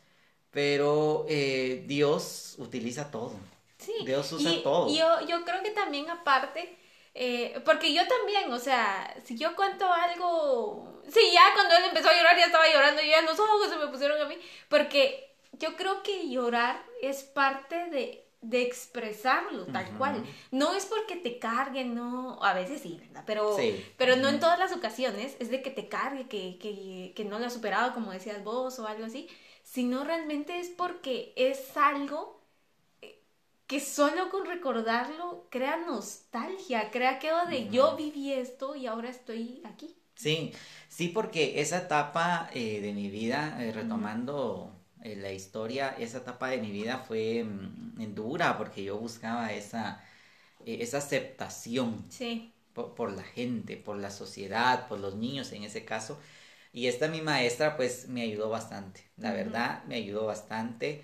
[0.52, 1.26] pero
[1.86, 3.32] Dios utiliza todo.
[3.78, 3.94] Sí.
[4.06, 4.90] Dios usa y, todo.
[4.90, 6.78] y yo, yo creo que también aparte,
[7.16, 12.10] eh, porque yo también, o sea, si yo cuento algo, sí, ya cuando él empezó
[12.10, 14.38] a llorar ya estaba llorando, y ya los ojos se me pusieron a mí,
[14.70, 20.24] porque yo creo que llorar es parte de, de expresarlo tal cual.
[20.52, 23.24] No es porque te cargue, no, a veces sí, ¿verdad?
[23.26, 23.86] Pero, Sí.
[23.98, 27.40] pero no en todas las ocasiones es de que te cargue, que, que, que no
[27.40, 29.28] lo has superado, como decías vos, o algo así,
[29.64, 32.42] sino realmente es porque es algo
[33.02, 33.22] eh,
[33.68, 39.62] que solo con recordarlo crea nostalgia, crea aquello de yo viví esto y ahora estoy
[39.66, 39.96] aquí.
[40.20, 40.52] Sí,
[40.90, 46.50] sí, porque esa etapa eh, de mi vida, eh, retomando eh, la historia, esa etapa
[46.50, 50.04] de mi vida fue mm, dura porque yo buscaba esa,
[50.66, 52.54] esa aceptación Sí.
[52.74, 56.20] por, por la gente, por la sociedad, por los niños en ese caso.
[56.74, 61.02] Y esta mi maestra pues me ayudó bastante, la verdad, me ayudó bastante.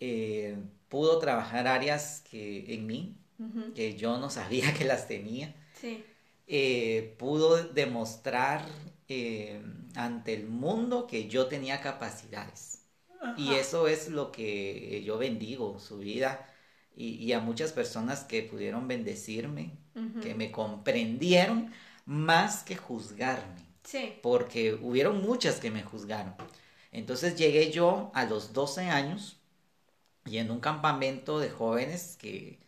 [0.00, 0.56] Eh,
[0.88, 3.18] pudo trabajar áreas que en mí,
[3.74, 6.04] que yo no sabía que las tenía Sí.
[6.46, 8.66] Eh, pudo demostrar
[9.08, 9.62] eh,
[9.96, 12.82] ante el mundo que yo tenía capacidades.
[13.36, 16.46] Y eso es lo que yo bendigo, su vida,
[16.94, 19.78] y, y a muchas personas que pudieron bendecirme,
[20.20, 21.72] que me comprendieron
[22.06, 24.14] más que juzgarme, Sí.
[24.22, 26.34] porque hubieron muchas que me juzgaron.
[26.92, 29.40] Entonces llegué yo a los 12 años
[30.26, 32.58] y en un campamento de jóvenes que,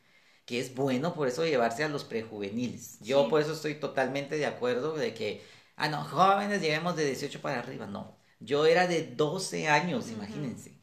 [0.46, 2.98] que es bueno por eso llevarse a los prejuveniles.
[3.00, 3.30] Yo Sí.
[3.30, 5.42] por eso estoy totalmente de acuerdo de que,
[5.76, 7.86] ah, no, jóvenes llevemos de 18 para arriba.
[7.86, 10.14] No, yo era de 12 años, Ujú.
[10.14, 10.78] imagínense.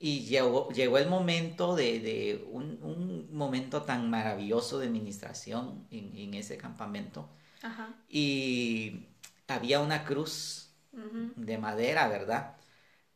[0.00, 6.16] Y llegó, llegó el momento de, de un, un momento tan maravilloso de administración en,
[6.16, 7.30] en ese campamento.
[7.62, 7.88] Ajá.
[8.08, 9.08] Y
[9.48, 12.56] había una cruz de madera, ¿verdad?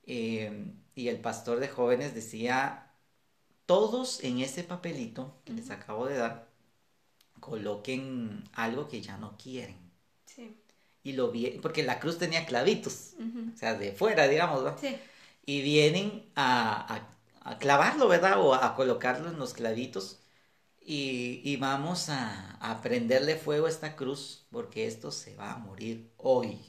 [0.04, 2.81] Eh, y el pastor de jóvenes decía,
[3.66, 6.48] todos en ese papelito que les acabo de dar,
[7.40, 9.76] coloquen algo que ya no quieren.
[10.26, 10.56] Sí.
[11.02, 13.14] Y lo vi, porque la cruz tenía clavitos,
[13.54, 14.76] o sea, de fuera, digamos, ¿va?
[14.78, 14.96] Sí.
[15.44, 18.40] Y vienen a, a- a clavarlo, ¿verdad?
[18.40, 20.20] O a colocarlo en los clavitos.
[20.80, 25.58] Y, y vamos a, a prenderle fuego a esta cruz, porque esto se va a
[25.58, 26.60] morir hoy.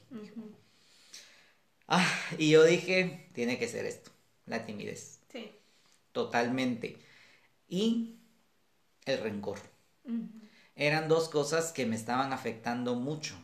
[1.88, 2.06] Ah,
[2.38, 4.10] y yo dije, tiene que ser esto,
[4.46, 5.13] la timidez.
[6.14, 6.98] Totalmente.
[7.68, 8.20] Y
[9.04, 9.58] el rencor.
[10.76, 13.34] Eran dos cosas que me estaban afectando mucho,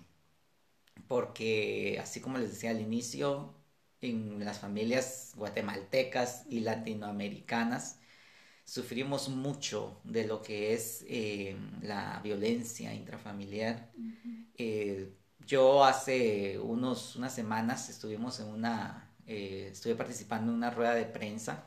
[1.07, 3.55] porque así como les decía al inicio,
[4.01, 7.99] en las familias guatemaltecas y latinoamericanas
[8.65, 13.91] sufrimos mucho de lo que es eh, la violencia intrafamiliar.
[14.55, 15.13] Eh,
[15.47, 21.05] yo hace unos, unas semanas estuvimos en una, eh, estuve participando en una rueda de
[21.05, 21.65] prensa.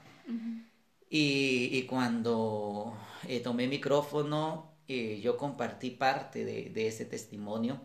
[1.13, 2.97] Y, y cuando
[3.28, 7.80] eh, tomé micrófono eh, yo compartí parte de, de ese testimonio.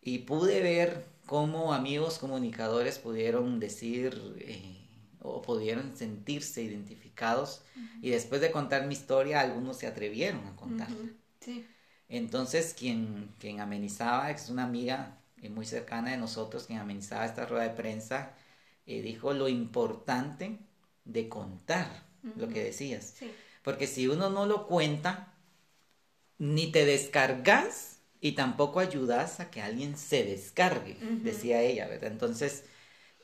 [0.00, 4.88] Y pude ver cómo amigos comunicadores pudieron decir eh,
[5.20, 7.62] o pudieron sentirse identificados.
[8.00, 11.10] Y después de contar mi historia algunos se atrevieron a contarla.
[11.40, 11.66] Sí.
[12.08, 17.44] Entonces, quien, quien amenizaba, es una amiga eh, muy cercana de nosotros, quien amenizaba esta
[17.44, 18.32] rueda de prensa,
[18.86, 20.58] eh, dijo lo importante
[21.04, 23.14] de contar lo que decías.
[23.18, 23.30] Sí.
[23.62, 25.34] Porque si uno no lo cuenta,
[26.38, 32.10] ni te descargas y tampoco ayudas a que alguien se descargue, decía ella, ¿verdad?
[32.12, 32.64] Entonces,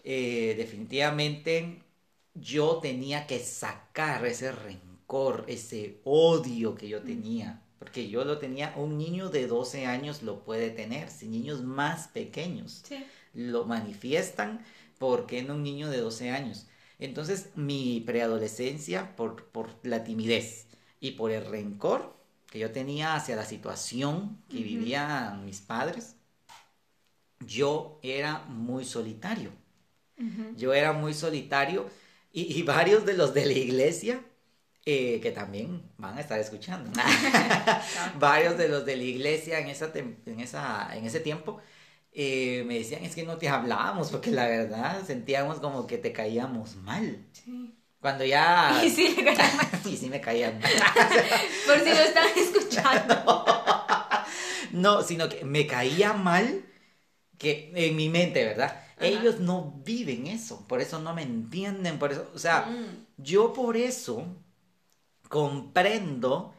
[0.04, 1.82] eh, definitivamente
[2.34, 8.74] yo tenía que sacar ese rencor, ese odio que yo tenía, porque yo lo tenía,
[8.76, 13.04] un niño de 12 años lo puede tener, si niños más pequeños Sí.
[13.34, 14.64] lo manifiestan,
[14.98, 16.66] ¿por qué no un niño de 12 años?
[17.00, 20.66] Entonces, mi preadolescencia por, por la timidez
[21.00, 22.14] y por el rencor
[22.50, 24.64] que yo tenía hacia la situación que Ujú.
[24.64, 26.16] vivían mis padres,
[27.40, 29.50] yo era muy solitario.
[30.56, 31.88] Yo era muy solitario
[32.32, 34.20] y, y varios de los de la iglesia,
[34.84, 36.90] eh, que también van a estar escuchando,
[38.18, 41.60] varios de los de la iglesia en, esa en, esa, en ese tiempo
[42.12, 46.12] eh, me decían, es que no te hablábamos, porque la verdad sentíamos como que te
[46.12, 47.24] caíamos mal.
[47.32, 47.74] Sí.
[48.00, 48.80] Cuando ya...
[48.84, 49.80] Y sí, le caía mal.
[49.92, 50.70] y sí me caían mal.
[51.66, 53.44] por si lo están escuchando.
[54.72, 56.64] No, sino que me caía mal
[57.38, 58.66] que en mi mente, ¿verdad?
[58.96, 59.06] Ajá.
[59.06, 63.06] Ellos no viven eso, por eso no me entienden, por eso, o sea, Mm.
[63.16, 64.26] yo por eso
[65.28, 66.54] comprendo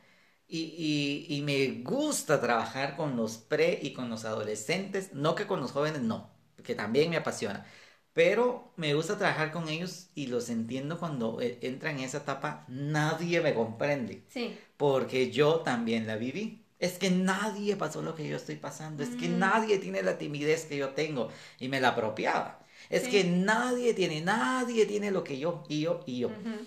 [0.51, 5.47] y, y- y me gusta trabajar con los pre y con los adolescentes, no que
[5.47, 6.29] con los jóvenes no,
[6.63, 7.65] que también me apasiona,
[8.13, 12.65] pero me gusta trabajar con ellos y los entiendo cuando eh, entran en esa etapa,
[12.67, 14.23] nadie me comprende.
[14.29, 14.57] Sí.
[14.77, 16.65] Porque yo también la viví.
[16.79, 19.39] Es que nadie pasó lo que yo estoy pasando, es que Mm.
[19.39, 21.29] nadie tiene la timidez que yo tengo
[21.59, 22.59] y me la apropiaba.
[22.89, 23.11] Es Sí.
[23.11, 26.29] que nadie tiene, nadie tiene lo que yo, y yo, y yo.
[26.29, 26.65] Ujú.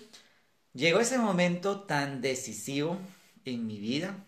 [0.73, 2.97] Llegó ese momento tan decisivo
[3.45, 4.25] en mi vida,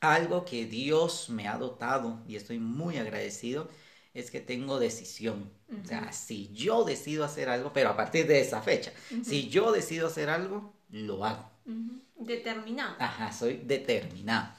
[0.00, 3.68] algo que Dios me ha dotado y estoy muy agradecido,
[4.14, 5.50] es que tengo decisión.
[5.82, 9.72] O sea, si yo decido hacer algo, pero a partir de esa fecha, si yo
[9.72, 11.50] decido hacer algo, lo hago.
[11.64, 12.02] Ujú.
[12.16, 12.96] Determinado.
[12.98, 14.54] Ajá, soy determinado.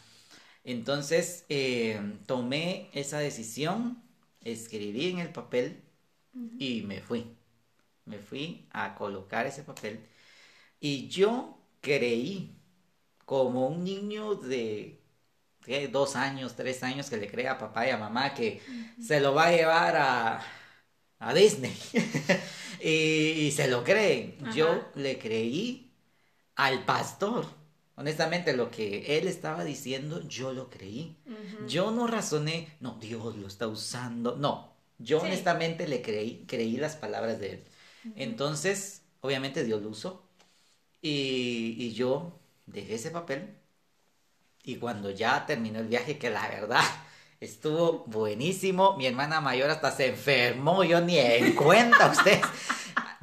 [0.63, 4.01] Entonces, eh, tomé esa decisión,
[4.41, 5.84] escribí en el papel
[6.57, 7.36] y me fui.
[8.05, 9.99] Me fui a colocar ese papel
[10.80, 12.55] y yo creí
[13.26, 15.01] como un niño de
[15.63, 15.88] ¿qué?
[15.88, 18.61] dos años, tres años que le cree a papá y a mamá que
[18.99, 20.41] se lo va a llevar a,
[21.19, 21.76] a Disney
[22.82, 22.89] y,
[23.47, 24.38] y se lo creen.
[24.51, 25.91] Yo le creí
[26.55, 27.47] al pastor.
[27.95, 31.17] Honestamente, lo que él estaba diciendo, yo lo creí.
[31.59, 34.36] Yo no razoné, no, Dios lo está usando.
[34.38, 35.26] No, yo Sí.
[35.28, 37.63] honestamente le creí, creí las palabras de él.
[38.15, 40.28] Entonces, obviamente Dios lo usó.
[41.01, 42.39] Y, y yo
[42.74, 43.55] dejé ese papel.
[44.63, 46.84] Y cuando ya terminó el viaje, que la verdad
[47.39, 52.41] estuvo buenísimo, mi hermana mayor hasta se enfermó, yo ni en cuenta ustedes.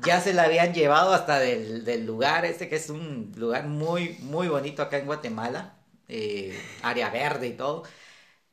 [0.05, 4.17] Ya se la habían llevado hasta del, del lugar este, que es un lugar muy,
[4.21, 5.77] muy bonito acá en Guatemala,
[6.09, 7.85] eh, área verde y todo.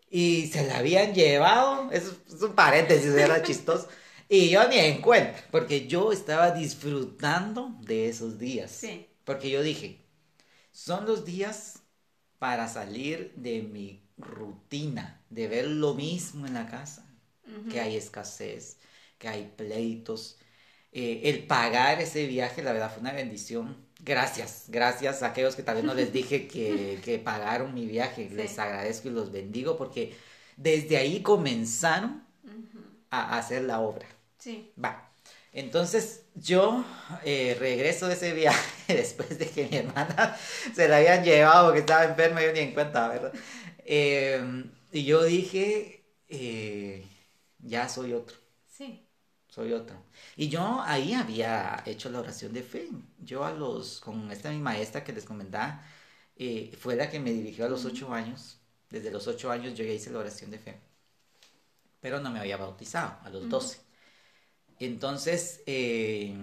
[0.10, 3.90] Y se la habían llevado, es, es un paréntesis, era chistoso.
[4.30, 8.72] Y yo ni en cuenta, porque yo estaba disfrutando de esos días.
[8.72, 9.08] Sí.
[9.26, 10.07] Porque yo dije,
[10.78, 11.80] son los días
[12.38, 17.04] para salir de mi rutina, de ver lo mismo en la casa,
[17.72, 18.78] que hay escasez,
[19.18, 20.38] que hay pleitos.
[20.92, 23.76] Eh, el pagar ese viaje, la verdad, fue una bendición.
[24.04, 28.30] Gracias, gracias a aquellos que tal vez no les dije que, que pagaron mi viaje.
[28.30, 28.36] Sí.
[28.36, 30.16] Les agradezco y los bendigo porque
[30.58, 32.24] desde ahí comenzaron
[33.10, 34.06] a hacer la obra.
[34.38, 34.72] Sí.
[34.82, 35.07] Va.
[35.54, 36.86] Entonces yo
[37.24, 40.38] eh, regreso de ese viaje después de que mi hermana
[40.76, 43.34] se la habían llevado porque estaba enferma, yo ni en cuenta, ¿verdad?
[43.86, 47.06] Eh, y yo dije, eh,
[47.60, 48.38] ya soy otro,
[48.68, 49.08] Sí.
[49.50, 49.96] soy otro.
[50.36, 52.90] Y yo ahí había hecho la oración de fe.
[53.20, 55.84] Yo a los, con esta mi maestra que les comentaba,
[56.36, 58.60] eh, fue la que me dirigió a los ocho años.
[58.90, 60.80] Desde los ocho años yo ya hice la oración de fe.
[62.00, 63.80] Pero no me había bautizado, a los doce.
[64.80, 66.36] Entonces, eh,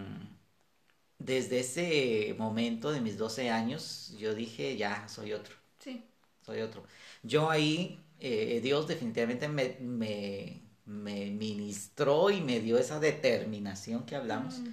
[1.18, 6.02] desde ese momento de mis 12 años, yo dije, ya, soy otro, Sí.
[6.42, 6.84] soy otro.
[7.22, 14.16] Yo ahí, eh, Dios definitivamente me, me, me ministró y me dio esa determinación que
[14.16, 14.68] hablamos, Mm.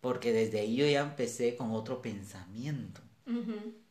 [0.00, 3.00] porque desde ahí yo ya empecé con otro pensamiento.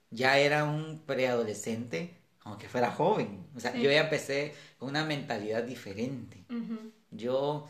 [0.09, 2.13] Ya era un preadolescente,
[2.43, 3.45] aunque fuera joven.
[3.55, 3.81] O sea, Sí.
[3.81, 6.43] yo ya empecé con una mentalidad diferente.
[7.11, 7.67] Yo,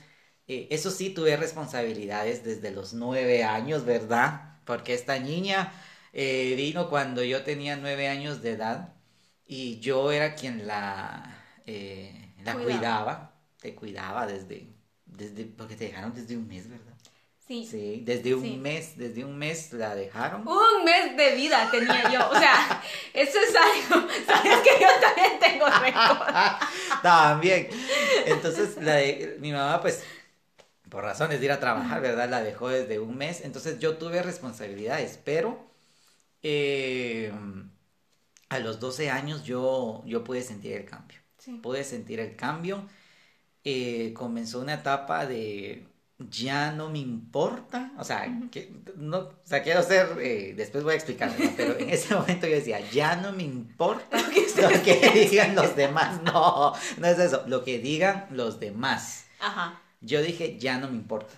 [0.48, 4.58] eh, eso sí, tuve responsabilidades desde los nueve años, ¿verdad?
[4.66, 5.72] Porque esta niña
[6.14, 8.94] eh, vino cuando yo tenía nueve años de edad
[9.46, 12.64] y yo era quien la, eh, la Cuidaba.
[12.74, 14.68] cuidaba, te cuidaba desde,
[15.06, 16.86] desde, porque te dejaron desde un mes, ¿verdad?
[17.48, 17.68] Sí.
[17.70, 18.56] Sí, desde un Sí.
[18.58, 20.48] mes, desde un mes la dejaron.
[20.48, 22.30] Un mes de vida tenía yo.
[22.30, 22.82] O sea,
[23.14, 24.08] eso es algo.
[24.26, 26.34] Sabes que yo también tengo récord.
[27.04, 27.68] También.
[28.26, 30.02] Entonces, la de- mi mamá, pues,
[30.92, 32.30] por razones de ir a trabajar, ¿verdad?
[32.30, 33.42] La dejó desde un mes.
[33.46, 35.58] Entonces, yo tuve responsabilidades, pero
[36.44, 37.32] eh,
[38.50, 41.18] a los 12 años yo, yo pude sentir el cambio.
[41.38, 41.54] Sí.
[41.64, 42.90] Pude sentir el cambio.
[43.64, 45.88] Eh, comenzó una etapa de
[46.30, 50.94] ya no me importa, o sea, que, no, o sea, quiero ser, eh, después voy
[50.94, 51.54] a explicar, ¿verdad?
[51.58, 56.22] pero en ese momento yo decía, ya no me importa lo que digan los demás,
[56.22, 59.26] no, no es eso, lo que digan los demás.
[59.40, 59.82] Ajá.
[60.02, 61.34] Yo dije, ya no me importa.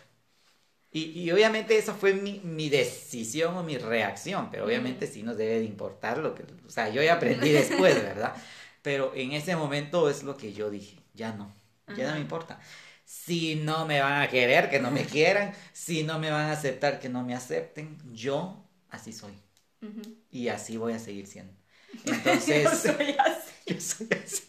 [0.92, 5.38] Y, y obviamente esa fue mi, mi decisión o mi reacción, pero obviamente sí nos
[5.38, 8.36] debe de importar lo que, o sea, yo ya aprendí después, ¿verdad?
[8.84, 11.52] Pero en ese momento es lo que yo dije, ya no,
[11.96, 12.60] ya no me importa.
[13.06, 16.54] Si no me van a querer, que no me quieran, si no me van a
[16.54, 19.34] aceptar, que no me acepten, yo así soy
[20.32, 21.54] y así voy a seguir siendo.
[22.06, 23.52] Entonces, Yo soy así.
[23.68, 24.44] yo soy así.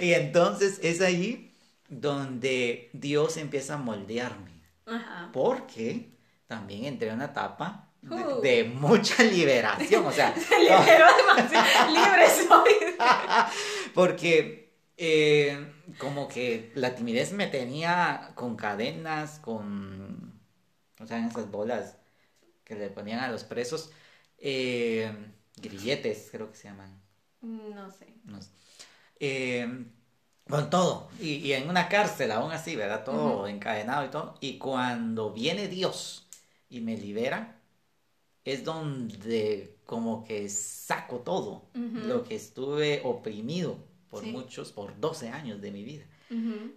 [0.00, 1.49] y entonces es ahí
[1.90, 4.52] donde Dios empieza a moldearme.
[4.86, 5.30] Ajá.
[5.32, 6.16] Porque
[6.46, 8.40] también entré en una etapa de, Uh.
[8.40, 10.06] de mucha liberación.
[10.06, 11.92] O sea, Se liberó demasiado.
[11.92, 12.72] Libre soy.
[13.94, 14.60] porque
[15.02, 20.40] Eh, como que la timidez me tenía con cadenas, con,
[21.00, 21.96] o sea, esas bolas
[22.64, 23.92] que le ponían a los presos,
[24.38, 25.12] eh,
[25.56, 27.00] grilletes creo que se llaman.
[27.42, 28.14] No sé.
[28.24, 28.50] No sé.
[29.20, 29.86] Eh,
[30.50, 33.04] con todo, y, y, en una cárcel aún así, ¿verdad?
[33.04, 34.34] Todo encadenado y todo.
[34.40, 36.26] Y cuando viene Dios
[36.68, 37.60] y me libera,
[38.44, 43.76] es donde como que saco todo lo que estuve oprimido
[44.08, 46.04] por muchos, por 12 años de mi vida.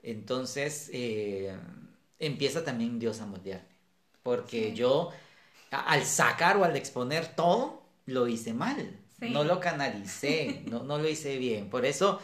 [0.02, 1.56] Entonces eh,
[2.18, 3.68] empieza también Dios a moldearme,
[4.24, 5.12] porque yo
[5.70, 11.08] al sacar o al exponer todo, lo hice mal, no lo canalicé, no, no, lo
[11.08, 11.70] hice bien.
[11.70, 12.20] Por eso,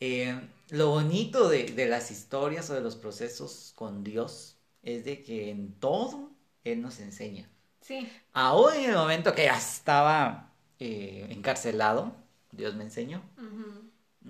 [0.00, 0.40] eh,
[0.72, 5.50] lo bonito de, de las historias o de los procesos con Dios es de que
[5.50, 6.30] en todo
[6.64, 7.46] Él nos enseña.
[7.82, 8.10] Sí.
[8.32, 12.16] Aún en el momento que ya estaba eh, encarcelado,
[12.52, 13.22] Dios me enseñó.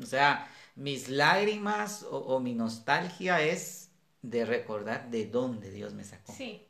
[0.00, 6.32] O sea, mis lágrimas o, mi nostalgia es de recordar de dónde Dios me sacó.
[6.32, 6.66] Sí.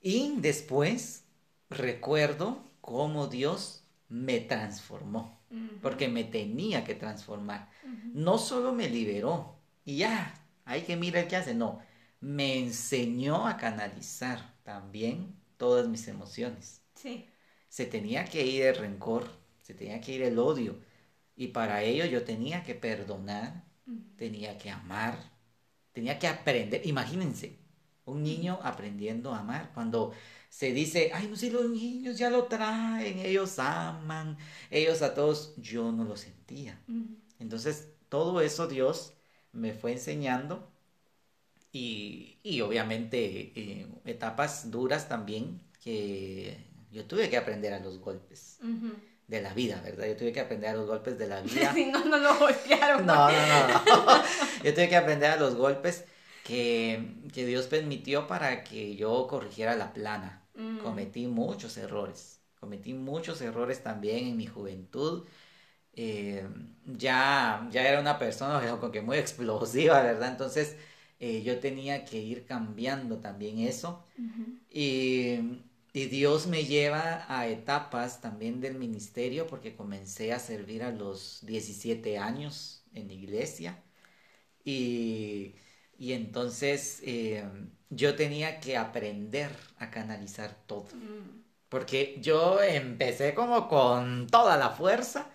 [0.00, 1.22] Y después
[1.70, 5.35] recuerdo cómo Dios me transformó,
[5.82, 7.70] porque me tenía que transformar.
[8.12, 10.34] No solo me liberó y ya,
[10.64, 11.80] hay que mirar qué hace, no,
[12.20, 16.82] me enseñó a canalizar también todas mis emociones.
[16.94, 17.28] Sí.
[17.68, 19.28] Se tenía que ir el rencor,
[19.62, 20.80] se tenía que ir el odio.
[21.36, 23.64] Y para ello yo tenía que perdonar,
[24.16, 25.18] tenía que amar,
[25.92, 26.86] tenía que aprender.
[26.86, 27.58] Imagínense,
[28.06, 29.70] un niño aprendiendo a amar.
[29.74, 30.12] Cuando
[30.56, 34.38] se dice, ay, no sé, los niños ya lo traen, ellos aman,
[34.70, 36.80] ellos a todos, yo no lo sentía.
[37.38, 39.12] Entonces, todo eso Dios
[39.52, 40.66] me fue enseñando
[41.72, 46.56] y, obviamente eh, etapas duras también que
[46.90, 48.58] yo tuve que aprender a los golpes.
[49.28, 50.06] De la vida, ¿verdad?
[50.06, 51.74] Yo tuve que aprender a los golpes de la vida.
[51.74, 53.04] Si no, no lo golpearon.
[53.04, 54.22] No, no, no,
[54.64, 56.06] Yo tuve que aprender a los golpes
[56.46, 60.45] que, Dios permitió para que yo corrigiera la plana.
[60.56, 60.78] Mm.
[60.78, 62.40] Cometí muchos errores.
[62.58, 65.26] Cometí muchos errores también en mi juventud.
[65.92, 66.46] Eh,
[66.84, 70.30] ya, ya era una persona como que muy explosiva, ¿verdad?
[70.32, 70.76] Entonces,
[71.20, 74.04] eh, yo tenía que ir cambiando también eso.
[74.70, 75.62] y,
[75.94, 82.18] Dios me lleva a etapas también del ministerio porque comencé a servir a los 17
[82.18, 83.82] años en iglesia.
[84.64, 85.54] Y,
[85.98, 87.44] entonces eh,
[87.90, 90.86] yo tenía que aprender a canalizar todo.
[90.94, 91.42] Mm.
[91.68, 95.30] Porque yo empecé como con toda la fuerza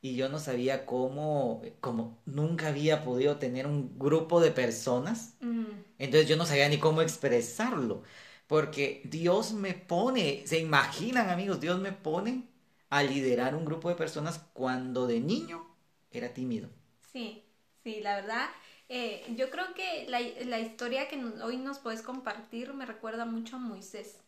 [0.00, 5.64] y yo no sabía cómo, como nunca había podido tener un grupo de personas, mm.
[5.98, 8.02] entonces yo no sabía ni cómo expresarlo,
[8.48, 12.48] porque Dios me pone, se imaginan amigos, Dios me pone
[12.90, 15.66] a liderar un grupo de personas cuando de niño
[16.10, 16.68] era tímido.
[17.12, 17.44] Sí,
[17.82, 18.48] sí, la verdad,
[18.94, 23.56] eh, yo creo que la, la historia que hoy nos puedes compartir me recuerda mucho
[23.56, 24.18] a Moisés.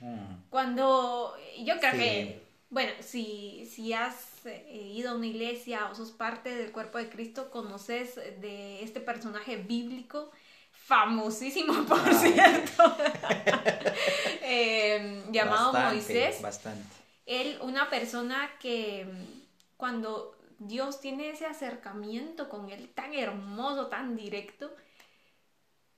[0.00, 0.48] Mm.
[0.48, 6.10] Cuando yo creo que bueno, si, si has eh, ido a una iglesia o sos
[6.10, 10.30] parte del cuerpo de Cristo, conoces de este personaje bíblico,
[10.72, 12.96] famosísimo por cierto,
[14.42, 16.40] em, llamado Moisés.
[16.42, 16.96] Bastante.
[17.26, 19.06] Él, una persona que
[19.76, 24.70] cuando Dios tiene ese acercamiento con él tan hermoso, tan directo,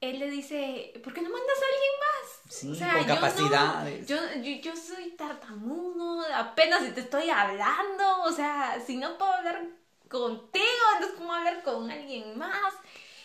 [0.01, 2.53] él le dice, ¿por qué no mandas a alguien más?
[2.53, 4.07] Sí, o sea, con capacidades.
[4.07, 4.17] yo,
[4.63, 9.63] yo, soy tartamudo, apenas si te estoy hablando, o sea, si no puedo hablar
[10.09, 12.75] contigo, entonces ¿cómo hablar con alguien más?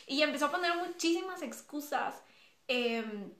[0.06, 2.22] Y empezó a poner muchísimas excusas.
[2.68, 3.32] Em,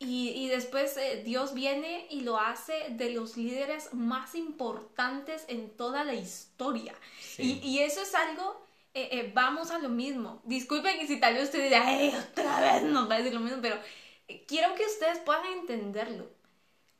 [0.00, 6.04] y, después eh, Dios viene y lo hace de los líderes más importantes en toda
[6.04, 6.94] la historia.
[7.36, 10.40] Y, y eso es algo eh, eh, vamos a lo mismo.
[10.44, 13.58] Disculpen si tal vez usted diga, ¡ay, otra vez nos va a decir lo mismo!
[13.62, 13.78] Pero
[14.46, 16.28] quiero que ustedes puedan entenderlo.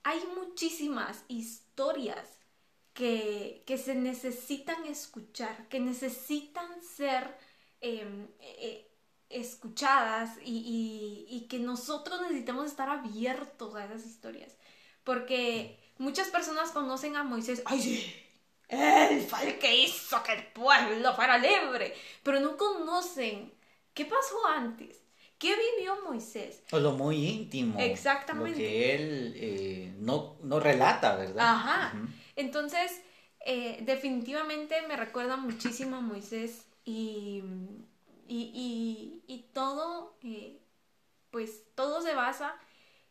[0.05, 2.39] Hay muchísimas historias
[2.95, 7.37] que, se necesitan escuchar, que necesitan ser
[7.81, 8.29] em,
[9.31, 14.57] escuchadas y, y, que nosotros necesitamos estar abiertos a esas historias.
[15.05, 18.15] Porque muchas personas conocen a Moisés, ¡ay, sí!
[18.69, 21.95] Él fue el que hizo que el pueblo fuera libre.
[22.23, 23.53] Pero no conocen
[23.95, 25.01] qué pasó antes.
[25.39, 26.63] ¿Qué vivió Moisés?
[26.71, 27.81] O lo muy íntimo.
[27.81, 28.51] Exactamente.
[28.51, 31.49] Lo que él eh, no, no, relata, ¿verdad?
[31.49, 31.95] Ajá.
[32.37, 33.01] Entonces,
[33.47, 37.43] eh, definitivamente me recuerda muchísimo a Moisés y,
[38.35, 40.63] y, y, todo, eh,
[41.31, 42.55] pues todo se basa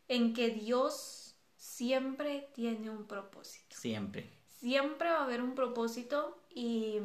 [0.07, 3.75] en que Dios siempre tiene un propósito.
[3.75, 6.99] Siempre siempre va a haber un propósito y,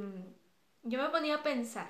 [0.82, 1.88] yo me ponía a pensar.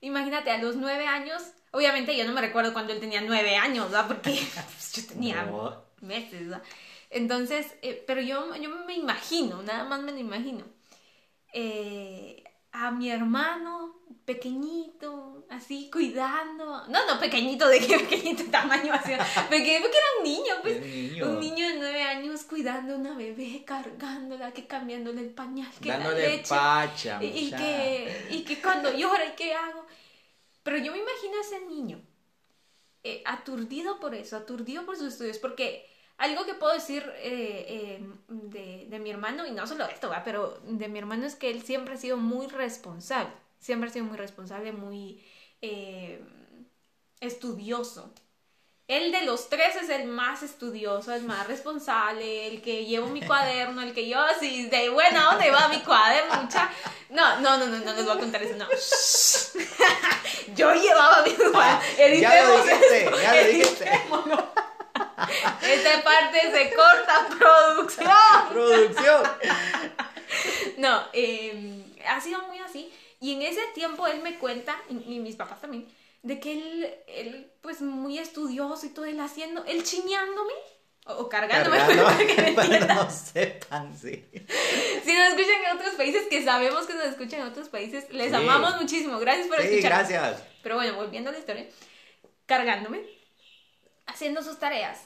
[0.00, 1.42] Imagínate, a los nueve años,
[1.72, 4.06] obviamente yo no me recuerdo cuando él tenía nueve años, ¿verdad?
[4.06, 5.84] Porque pues, yo tenía No.
[6.00, 6.62] meses, ¿verdad?
[7.10, 10.64] Entonces, eh, pero yo, yo me imagino, nada más me lo imagino.
[11.52, 12.42] eh,
[12.72, 16.86] a mi hermano pequeñito, así cuidando.
[16.88, 19.12] No, no, pequeñito, de qué pequeñito tamaño así.
[19.48, 20.76] Pequeño, porque era un niño, pues.
[20.76, 21.26] Un niño.
[21.26, 25.88] Un niño de nueve años cuidando a una bebé, cargándola, que cambiándole el pañal, que
[25.88, 26.48] la Dándole leche.
[26.48, 29.86] pacha, y, que, y que cuando llora, ¿y qué hago?
[30.62, 32.00] Pero yo me imagino a ese niño
[33.04, 35.86] eh, aturdido por eso, aturdido por sus estudios, porque
[36.18, 40.24] algo que puedo decir eh, eh, de, de mi hermano, y no solo esto, ¿va?
[40.24, 44.04] pero de mi hermano es que él siempre ha sido muy responsable, siempre ha sido
[44.04, 45.24] muy responsable, muy
[45.62, 46.20] eh,
[47.20, 48.12] estudioso.
[48.88, 53.20] Él de los tres es el más estudioso, el más responsable, el que llevo mi
[53.20, 56.70] cuaderno, el que yo así de buena onda va mi cuaderno, mucha.
[57.08, 58.66] No, no, no, no, no les voy a contar eso, no.
[60.54, 61.60] yo llevaba mi cuaderno.
[61.60, 63.90] Ah, ya lo dijiste, ya lo dijiste.
[65.62, 68.08] Esta parte se corta, producción.
[68.50, 69.22] Producción.
[70.76, 72.92] No, eh, ha sido muy así.
[73.20, 75.86] Y en ese tiempo él me cuenta, y, mis papás también,
[76.22, 80.52] de que él, él, pues muy estudioso y todo, él haciendo, él chineándome,
[81.06, 82.96] o, cargándome, Cargando, para que me entiendan.
[82.96, 84.24] no sepan, sí.
[85.04, 88.30] Si nos escuchan en otros países, que sabemos que nos escuchan en otros países, les
[88.30, 88.34] Sí.
[88.34, 89.18] amamos muchísimo.
[89.20, 90.08] Gracias por Sí, escucharnos.
[90.08, 90.42] gracias.
[90.62, 91.68] Pero bueno, volviendo a la historia,
[92.46, 93.02] cargándome,
[94.06, 95.00] haciendo sus tareas.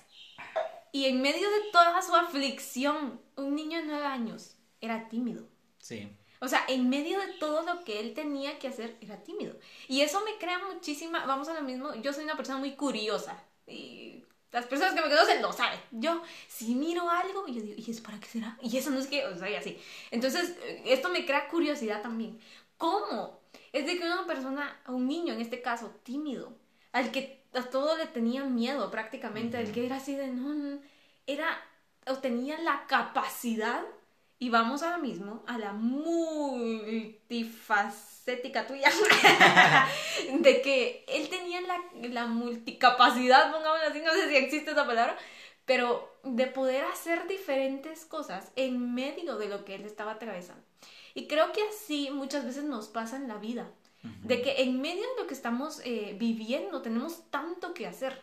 [0.93, 5.47] Y en medio de toda su aflicción, un niño de nueve años era tímido.
[5.79, 6.11] Sí.
[6.41, 9.57] O sea, en medio de todo lo que él tenía que hacer, era tímido.
[9.89, 13.43] Y eso me crea muchísima, vamos a lo mismo, yo soy una persona muy curiosa.
[13.67, 15.79] Y las personas que me conocen lo saben.
[15.91, 18.59] Yo, si miro algo, yo digo, ¿y eso para qué será?
[18.63, 19.79] Y eso no es que, o sea, y así.
[20.11, 22.41] Entonces, esto me crea curiosidad también.
[22.79, 23.41] ¿Cómo?
[23.73, 26.57] Es de que una persona, un niño en este caso, tímido,
[26.93, 30.81] al que a todo le tenía miedo prácticamente, al que era así de, no, no,
[31.27, 31.63] era,
[32.07, 33.85] o tenía la capacidad
[34.43, 38.91] y vamos ahora mismo a la multifacética tuya.
[40.41, 41.79] de que él tenía la,
[42.09, 45.15] la multicapacidad, pongámoslo así, no sé si existe esa palabra,
[45.67, 50.65] pero de poder hacer diferentes cosas en medio de lo que él estaba atravesando.
[51.13, 53.71] Y creo que así muchas veces nos pasa en la vida.
[54.23, 58.23] De que en medio de lo que estamos eh, viviendo tenemos tanto que hacer.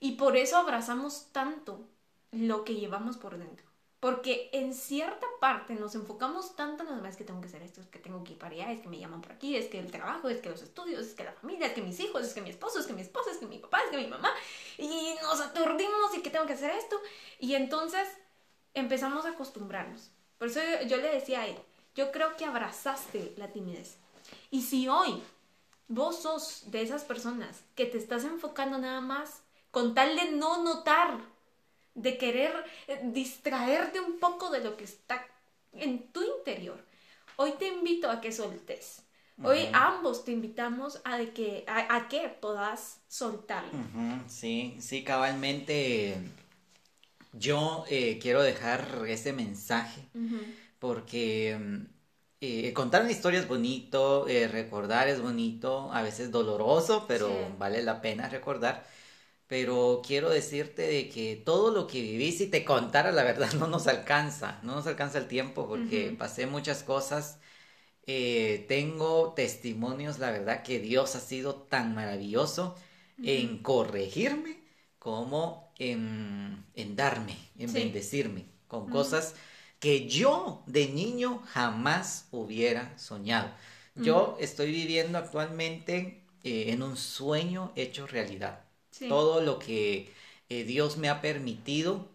[0.00, 1.86] Y por eso abrazamos tanto
[2.30, 3.71] lo que llevamos por dentro.
[4.02, 7.80] Porque en cierta parte nos enfocamos tanto en lo demás que tengo que hacer esto,
[7.80, 9.78] es que tengo que ir para allá, es que me llaman por aquí, es que
[9.78, 12.34] el trabajo, es que los estudios, es que la familia, es que mis hijos, es
[12.34, 14.28] que mi esposo, es que mi esposa, es que mi papá, es que mi mamá.
[14.76, 17.00] Y nos aturdimos y que tengo que hacer esto.
[17.38, 18.08] Y entonces
[18.74, 20.10] empezamos a acostumbrarnos.
[20.36, 21.56] Por eso yo, yo le decía a él,
[21.94, 23.98] yo creo que abrazaste la timidez.
[24.50, 25.22] Y si hoy
[25.86, 30.64] vos sos de esas personas que te estás enfocando nada más con tal de no
[30.64, 31.20] notar,
[31.94, 32.52] de querer
[32.88, 35.26] eh, distraerte un poco de lo que está
[35.72, 36.78] en tu interior,
[37.36, 39.02] hoy te invito a que soltes.
[39.44, 43.70] Hoy ambos te invitamos a, de que, a, a que puedas soltarlo.
[43.72, 46.16] Ujú, Sí, sí, cabalmente.
[47.32, 50.02] Yo eh, quiero dejar este mensaje
[50.78, 51.86] porque mm,
[52.40, 57.54] eh, contar una historia es bonito, eh, recordar es bonito, a veces doloroso, pero Sí.
[57.58, 58.84] vale la pena recordar.
[59.52, 63.66] Pero quiero decirte de que todo lo que viví, si te contara la verdad, no
[63.66, 67.38] nos alcanza, no nos alcanza el tiempo porque pasé muchas cosas.
[68.06, 72.76] Eh, tengo testimonios, la verdad, que Dios ha sido tan maravilloso
[73.22, 74.58] en corregirme
[74.98, 77.74] como en, en darme, en Sí.
[77.74, 79.34] bendecirme con cosas
[79.80, 83.50] que yo de niño jamás hubiera soñado.
[83.96, 88.61] Yo estoy viviendo actualmente eh, en un sueño hecho realidad.
[89.02, 89.08] Sí.
[89.08, 90.12] Todo lo que
[90.48, 92.08] eh, Dios me ha permitido,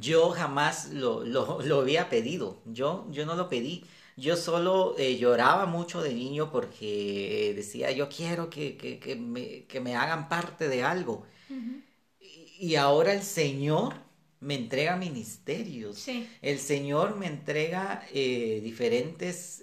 [0.00, 2.62] yo jamás lo, lo, lo había pedido.
[2.66, 3.84] Yo, yo no lo pedí.
[4.16, 9.16] Yo solo eh, lloraba mucho de niño porque eh, decía, yo quiero que, que, que
[9.16, 11.26] me, que me hagan parte de algo.
[12.20, 13.94] Y y ahora el Señor
[14.40, 15.98] me entrega ministerios.
[16.04, 16.26] Sí.
[16.42, 19.62] El Señor me entrega eh, diferentes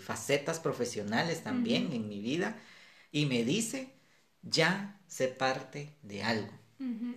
[0.00, 2.58] facetas profesionales también en mi vida
[3.12, 3.97] y me dice,
[4.42, 6.52] ya sé parte de algo.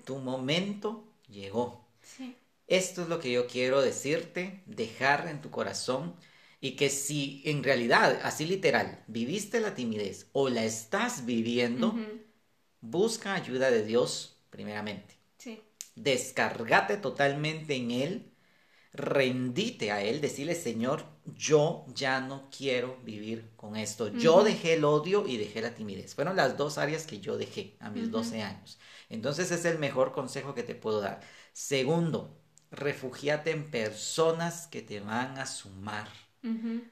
[0.06, 1.88] Tu momento llegó.
[2.02, 2.36] Sí.
[2.68, 6.16] Esto es lo que yo quiero decirte, dejar en tu corazón
[6.62, 11.96] y que si en realidad, así literal, viviste la timidez o la estás viviendo,
[12.80, 15.16] busca ayuda de Dios primeramente.
[15.38, 15.60] Sí.
[15.96, 18.32] Descargate totalmente en Él,
[18.94, 24.08] rendite a Él, decirle, Señor, yo ya no quiero vivir con esto.
[24.10, 26.16] Yo dejé el odio y dejé la timidez.
[26.16, 28.80] Fueron las dos áreas que yo dejé a mis 12 años.
[29.10, 31.22] Entonces es el mejor consejo que te puedo dar.
[31.54, 32.38] Segundo,
[32.72, 36.08] refugiate en personas que te van a sumar.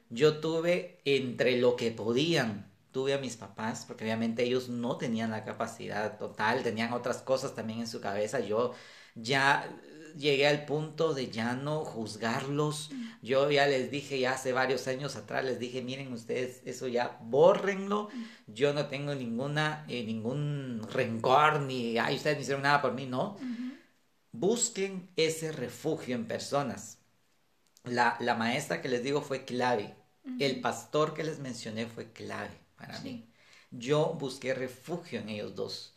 [0.10, 5.32] Yo tuve entre lo que podían, tuve a mis papás, porque obviamente ellos no tenían
[5.32, 8.40] la capacidad total, tenían otras cosas también en su cabeza.
[8.40, 8.74] Yo
[9.16, 9.76] ya
[10.18, 12.92] llegué al punto de ya no juzgarlos.
[13.22, 17.18] Yo ya les dije, ya hace varios años atrás, les dije, miren ustedes, eso ya
[17.24, 18.10] bórrenlo.
[18.48, 23.06] Yo no tengo ninguna, eh, ningún rencor, ni, ay, ustedes no hicieron nada por mí,
[23.06, 23.38] no.
[24.32, 27.00] Busquen ese refugio en personas.
[27.84, 29.96] La, la, maestra que les digo fue clave.
[30.40, 33.30] El pastor que les mencioné fue clave para mí.
[33.72, 35.94] Yo busqué refugio en ellos dos.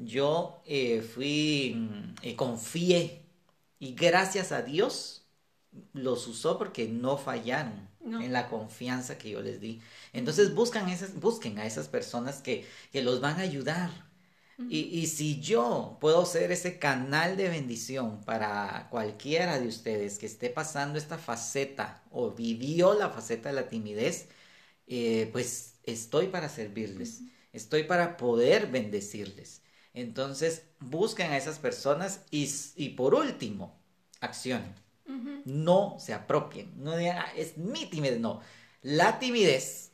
[0.00, 3.25] Yo eh, fui, mm, eh, confié
[3.78, 5.26] y gracias a Dios
[5.92, 7.88] los usó porque no fallaron
[8.20, 9.82] en la confianza que yo les di.
[10.12, 13.90] Entonces buscan esas, busquen a esas personas que, que los van a ayudar.
[14.68, 20.26] y, y, si yo puedo ser ese canal de bendición para cualquiera de ustedes que
[20.26, 24.28] esté pasando esta faceta o vivió la faceta de la timidez,
[24.86, 29.62] eh, pues estoy para servirles, estoy para poder bendecirles.
[29.96, 33.80] Entonces, busquen a esas personas y, y por último,
[34.20, 34.74] accionen.
[35.44, 36.72] No se apropien.
[36.76, 38.20] No digan, ah, es mi timidez.
[38.20, 38.42] No.
[38.82, 39.92] La timidez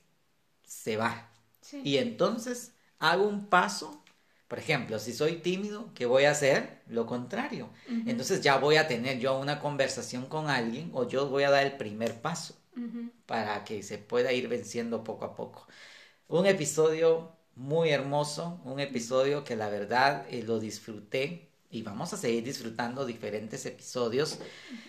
[0.65, 1.31] se va.
[1.85, 4.03] Y entonces hago un paso.
[4.49, 6.83] Por ejemplo, si soy tímido, ¿qué voy a hacer?
[6.89, 7.71] Lo contrario.
[7.89, 11.65] Entonces ya voy a tener yo una conversación con alguien o yo voy a dar
[11.65, 12.57] el primer paso
[13.27, 15.69] para que se pueda ir venciendo poco a poco.
[16.29, 22.17] Un episodio muy hermoso, un episodio que la verdad eh, lo disfruté y vamos a
[22.17, 24.39] seguir disfrutando diferentes episodios.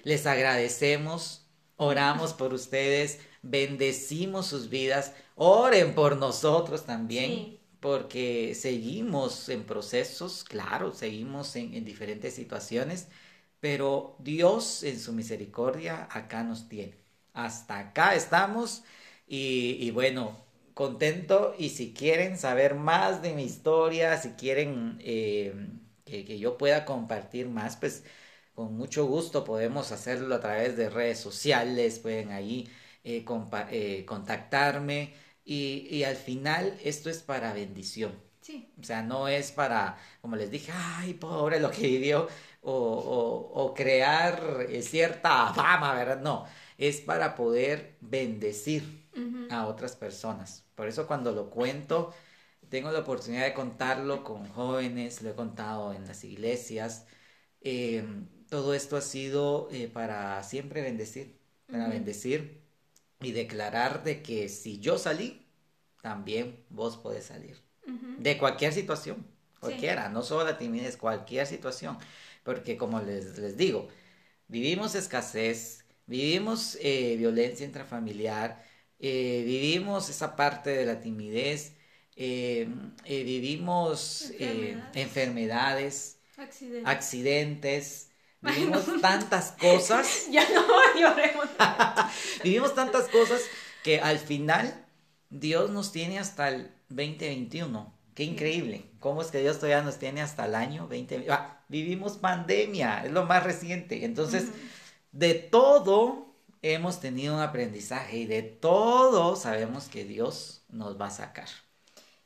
[0.04, 1.46] Les agradecemos,
[1.78, 7.60] oramos por ustedes, bendecimos sus vidas, oren por nosotros también.
[7.80, 13.10] Porque seguimos en procesos, claro, seguimos en, diferentes situaciones,
[13.60, 16.96] pero Dios en su misericordia acá nos tiene.
[17.34, 18.84] Hasta acá estamos
[19.28, 20.44] y bueno,
[20.74, 25.54] contento y si quieren saber más de mi historia, si quieren eh,
[26.06, 28.04] que, yo pueda compartir más, pues
[28.56, 32.70] con mucho gusto podemos hacerlo a través de redes sociales, pueden ahí
[33.04, 33.26] eh,
[33.72, 35.14] eh, contactarme
[35.46, 38.14] y, y, al final esto es para bendición.
[38.42, 38.74] Sí.
[38.80, 42.28] O sea, no es para, como les dije, ay, pobre lo que vivió,
[42.62, 46.22] o, o, o crear cierta fama, ¿verdad?
[46.22, 46.46] No,
[46.78, 49.03] es para poder bendecir
[49.50, 50.66] a otras personas.
[50.76, 52.14] Por eso cuando lo cuento,
[52.70, 57.06] tengo la oportunidad de contarlo con jóvenes, lo he contado en las iglesias.
[57.62, 62.62] Em, todo esto ha sido eh, para siempre bendecir, para bendecir
[63.22, 65.46] y declarar de que si yo salí,
[66.02, 67.58] también vos podés salir.
[68.18, 69.26] De cualquier situación,
[69.60, 71.98] cualquiera, no solo la timidez, cualquier situación.
[72.44, 73.88] Porque como les, les digo,
[74.48, 78.64] vivimos escasez, vivimos eh, violencia intrafamiliar,
[79.06, 81.74] eh, vivimos esa parte de la timidez,
[82.16, 82.70] eh,
[83.04, 84.32] eh, vivimos
[84.94, 86.20] enfermedades,
[86.86, 88.12] accidentes.
[88.40, 90.28] vivimos tantas cosas.
[90.32, 90.66] ya no
[90.98, 91.48] lloremos.
[92.46, 93.42] vivimos tantas cosas
[93.84, 94.86] que al final
[95.30, 97.94] Dios nos tiene hasta el 2021.
[98.16, 98.86] Qué increíble.
[99.02, 101.26] ¿Cómo es que Dios todavía nos tiene hasta el año 20?
[101.30, 104.06] Ah, vivimos pandemia, es lo más reciente.
[104.06, 104.46] Entonces,
[105.12, 106.23] de todo
[106.64, 111.50] hemos tenido un aprendizaje y de todo sabemos que Dios nos va a sacar.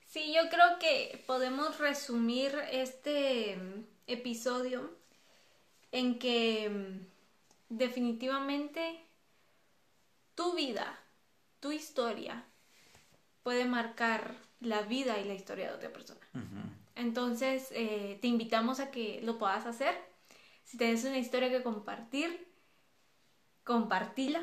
[0.07, 3.57] Sí, yo creo que podemos resumir este
[4.05, 4.95] episodio
[5.91, 7.01] en que
[7.69, 9.03] definitivamente
[10.35, 10.97] tu vida,
[11.59, 12.45] tu historia
[13.43, 16.21] puede marcar la vida y la historia de otra persona.
[16.95, 19.95] Entonces, eh, te invitamos a que lo puedas hacer.
[20.63, 22.46] Si tienes una historia que compartir,
[23.67, 24.41] compartila.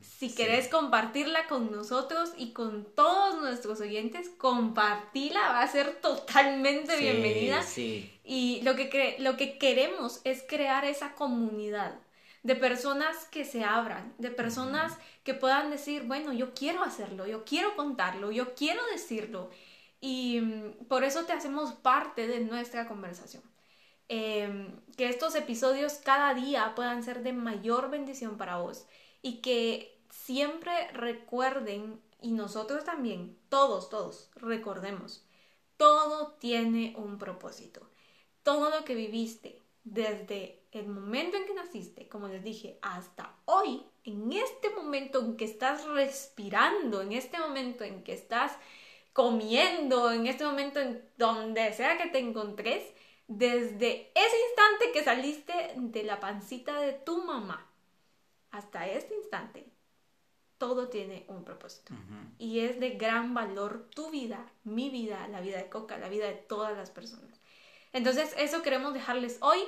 [0.00, 6.96] Si querés compartirla con nosotros y con todos nuestros oyentes, compartila, va a ser totalmente
[6.96, 7.62] bienvenida.
[8.24, 12.00] Y lo que, lo que queremos es crear esa comunidad
[12.42, 17.44] de personas que se abran, de personas que puedan decir, bueno, yo quiero hacerlo, yo
[17.44, 19.50] quiero contarlo, yo quiero decirlo.
[20.00, 23.42] Y mm, por eso te hacemos parte de nuestra conversación.
[24.08, 28.86] Em, que estos episodios cada día puedan ser de mayor bendición para vos
[29.20, 35.26] y que siempre recuerden, y nosotros también, todos, todos, recordemos,
[35.76, 37.90] todo tiene un propósito.
[38.42, 43.82] Todo lo que viviste desde el momento en que naciste, como les dije, hasta hoy,
[44.04, 48.52] en este momento en que estás respirando, en este momento en que estás
[49.12, 52.82] comiendo, en este momento en donde sea que te encontres,
[53.28, 57.66] desde ese instante que saliste de la pancita de tu mamá
[58.50, 59.66] hasta este instante,
[60.58, 61.92] todo tiene un propósito.
[62.38, 66.26] Y es de gran valor tu vida, mi vida, la vida de Coca, la vida
[66.26, 67.40] de todas las personas.
[67.92, 69.58] Entonces, eso queremos dejarles hoy.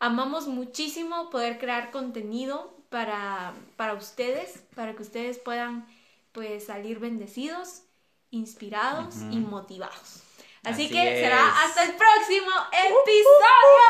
[0.00, 5.86] Amamos muchísimo poder crear contenido para, para ustedes, para que ustedes puedan
[6.32, 7.84] pues salir bendecidos,
[8.30, 10.23] inspirados y motivados.
[10.64, 13.84] Así, que será hasta el próximo episodio.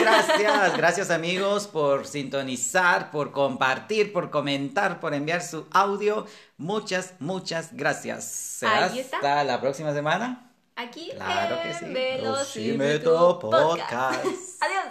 [0.00, 6.26] gracias, gracias amigos por sintonizar, por compartir, por comentar, por enviar su audio.
[6.56, 8.24] Muchas, muchas gracias.
[8.24, 10.52] Será hasta la próxima semana.
[10.76, 11.86] Aquí claro que sí.
[11.86, 14.24] Velocímetro Podcast.
[14.60, 14.86] Adiós.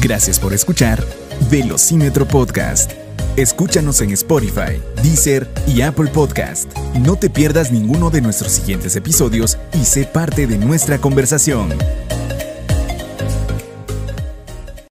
[0.00, 1.02] Gracias por escuchar
[1.50, 3.05] Velocímetro Podcast.
[3.36, 6.74] Escúchanos en Spotify, Deezer y Apple Podcast.
[6.94, 11.68] No te pierdas ninguno de nuestros siguientes episodios y sé parte de nuestra conversación.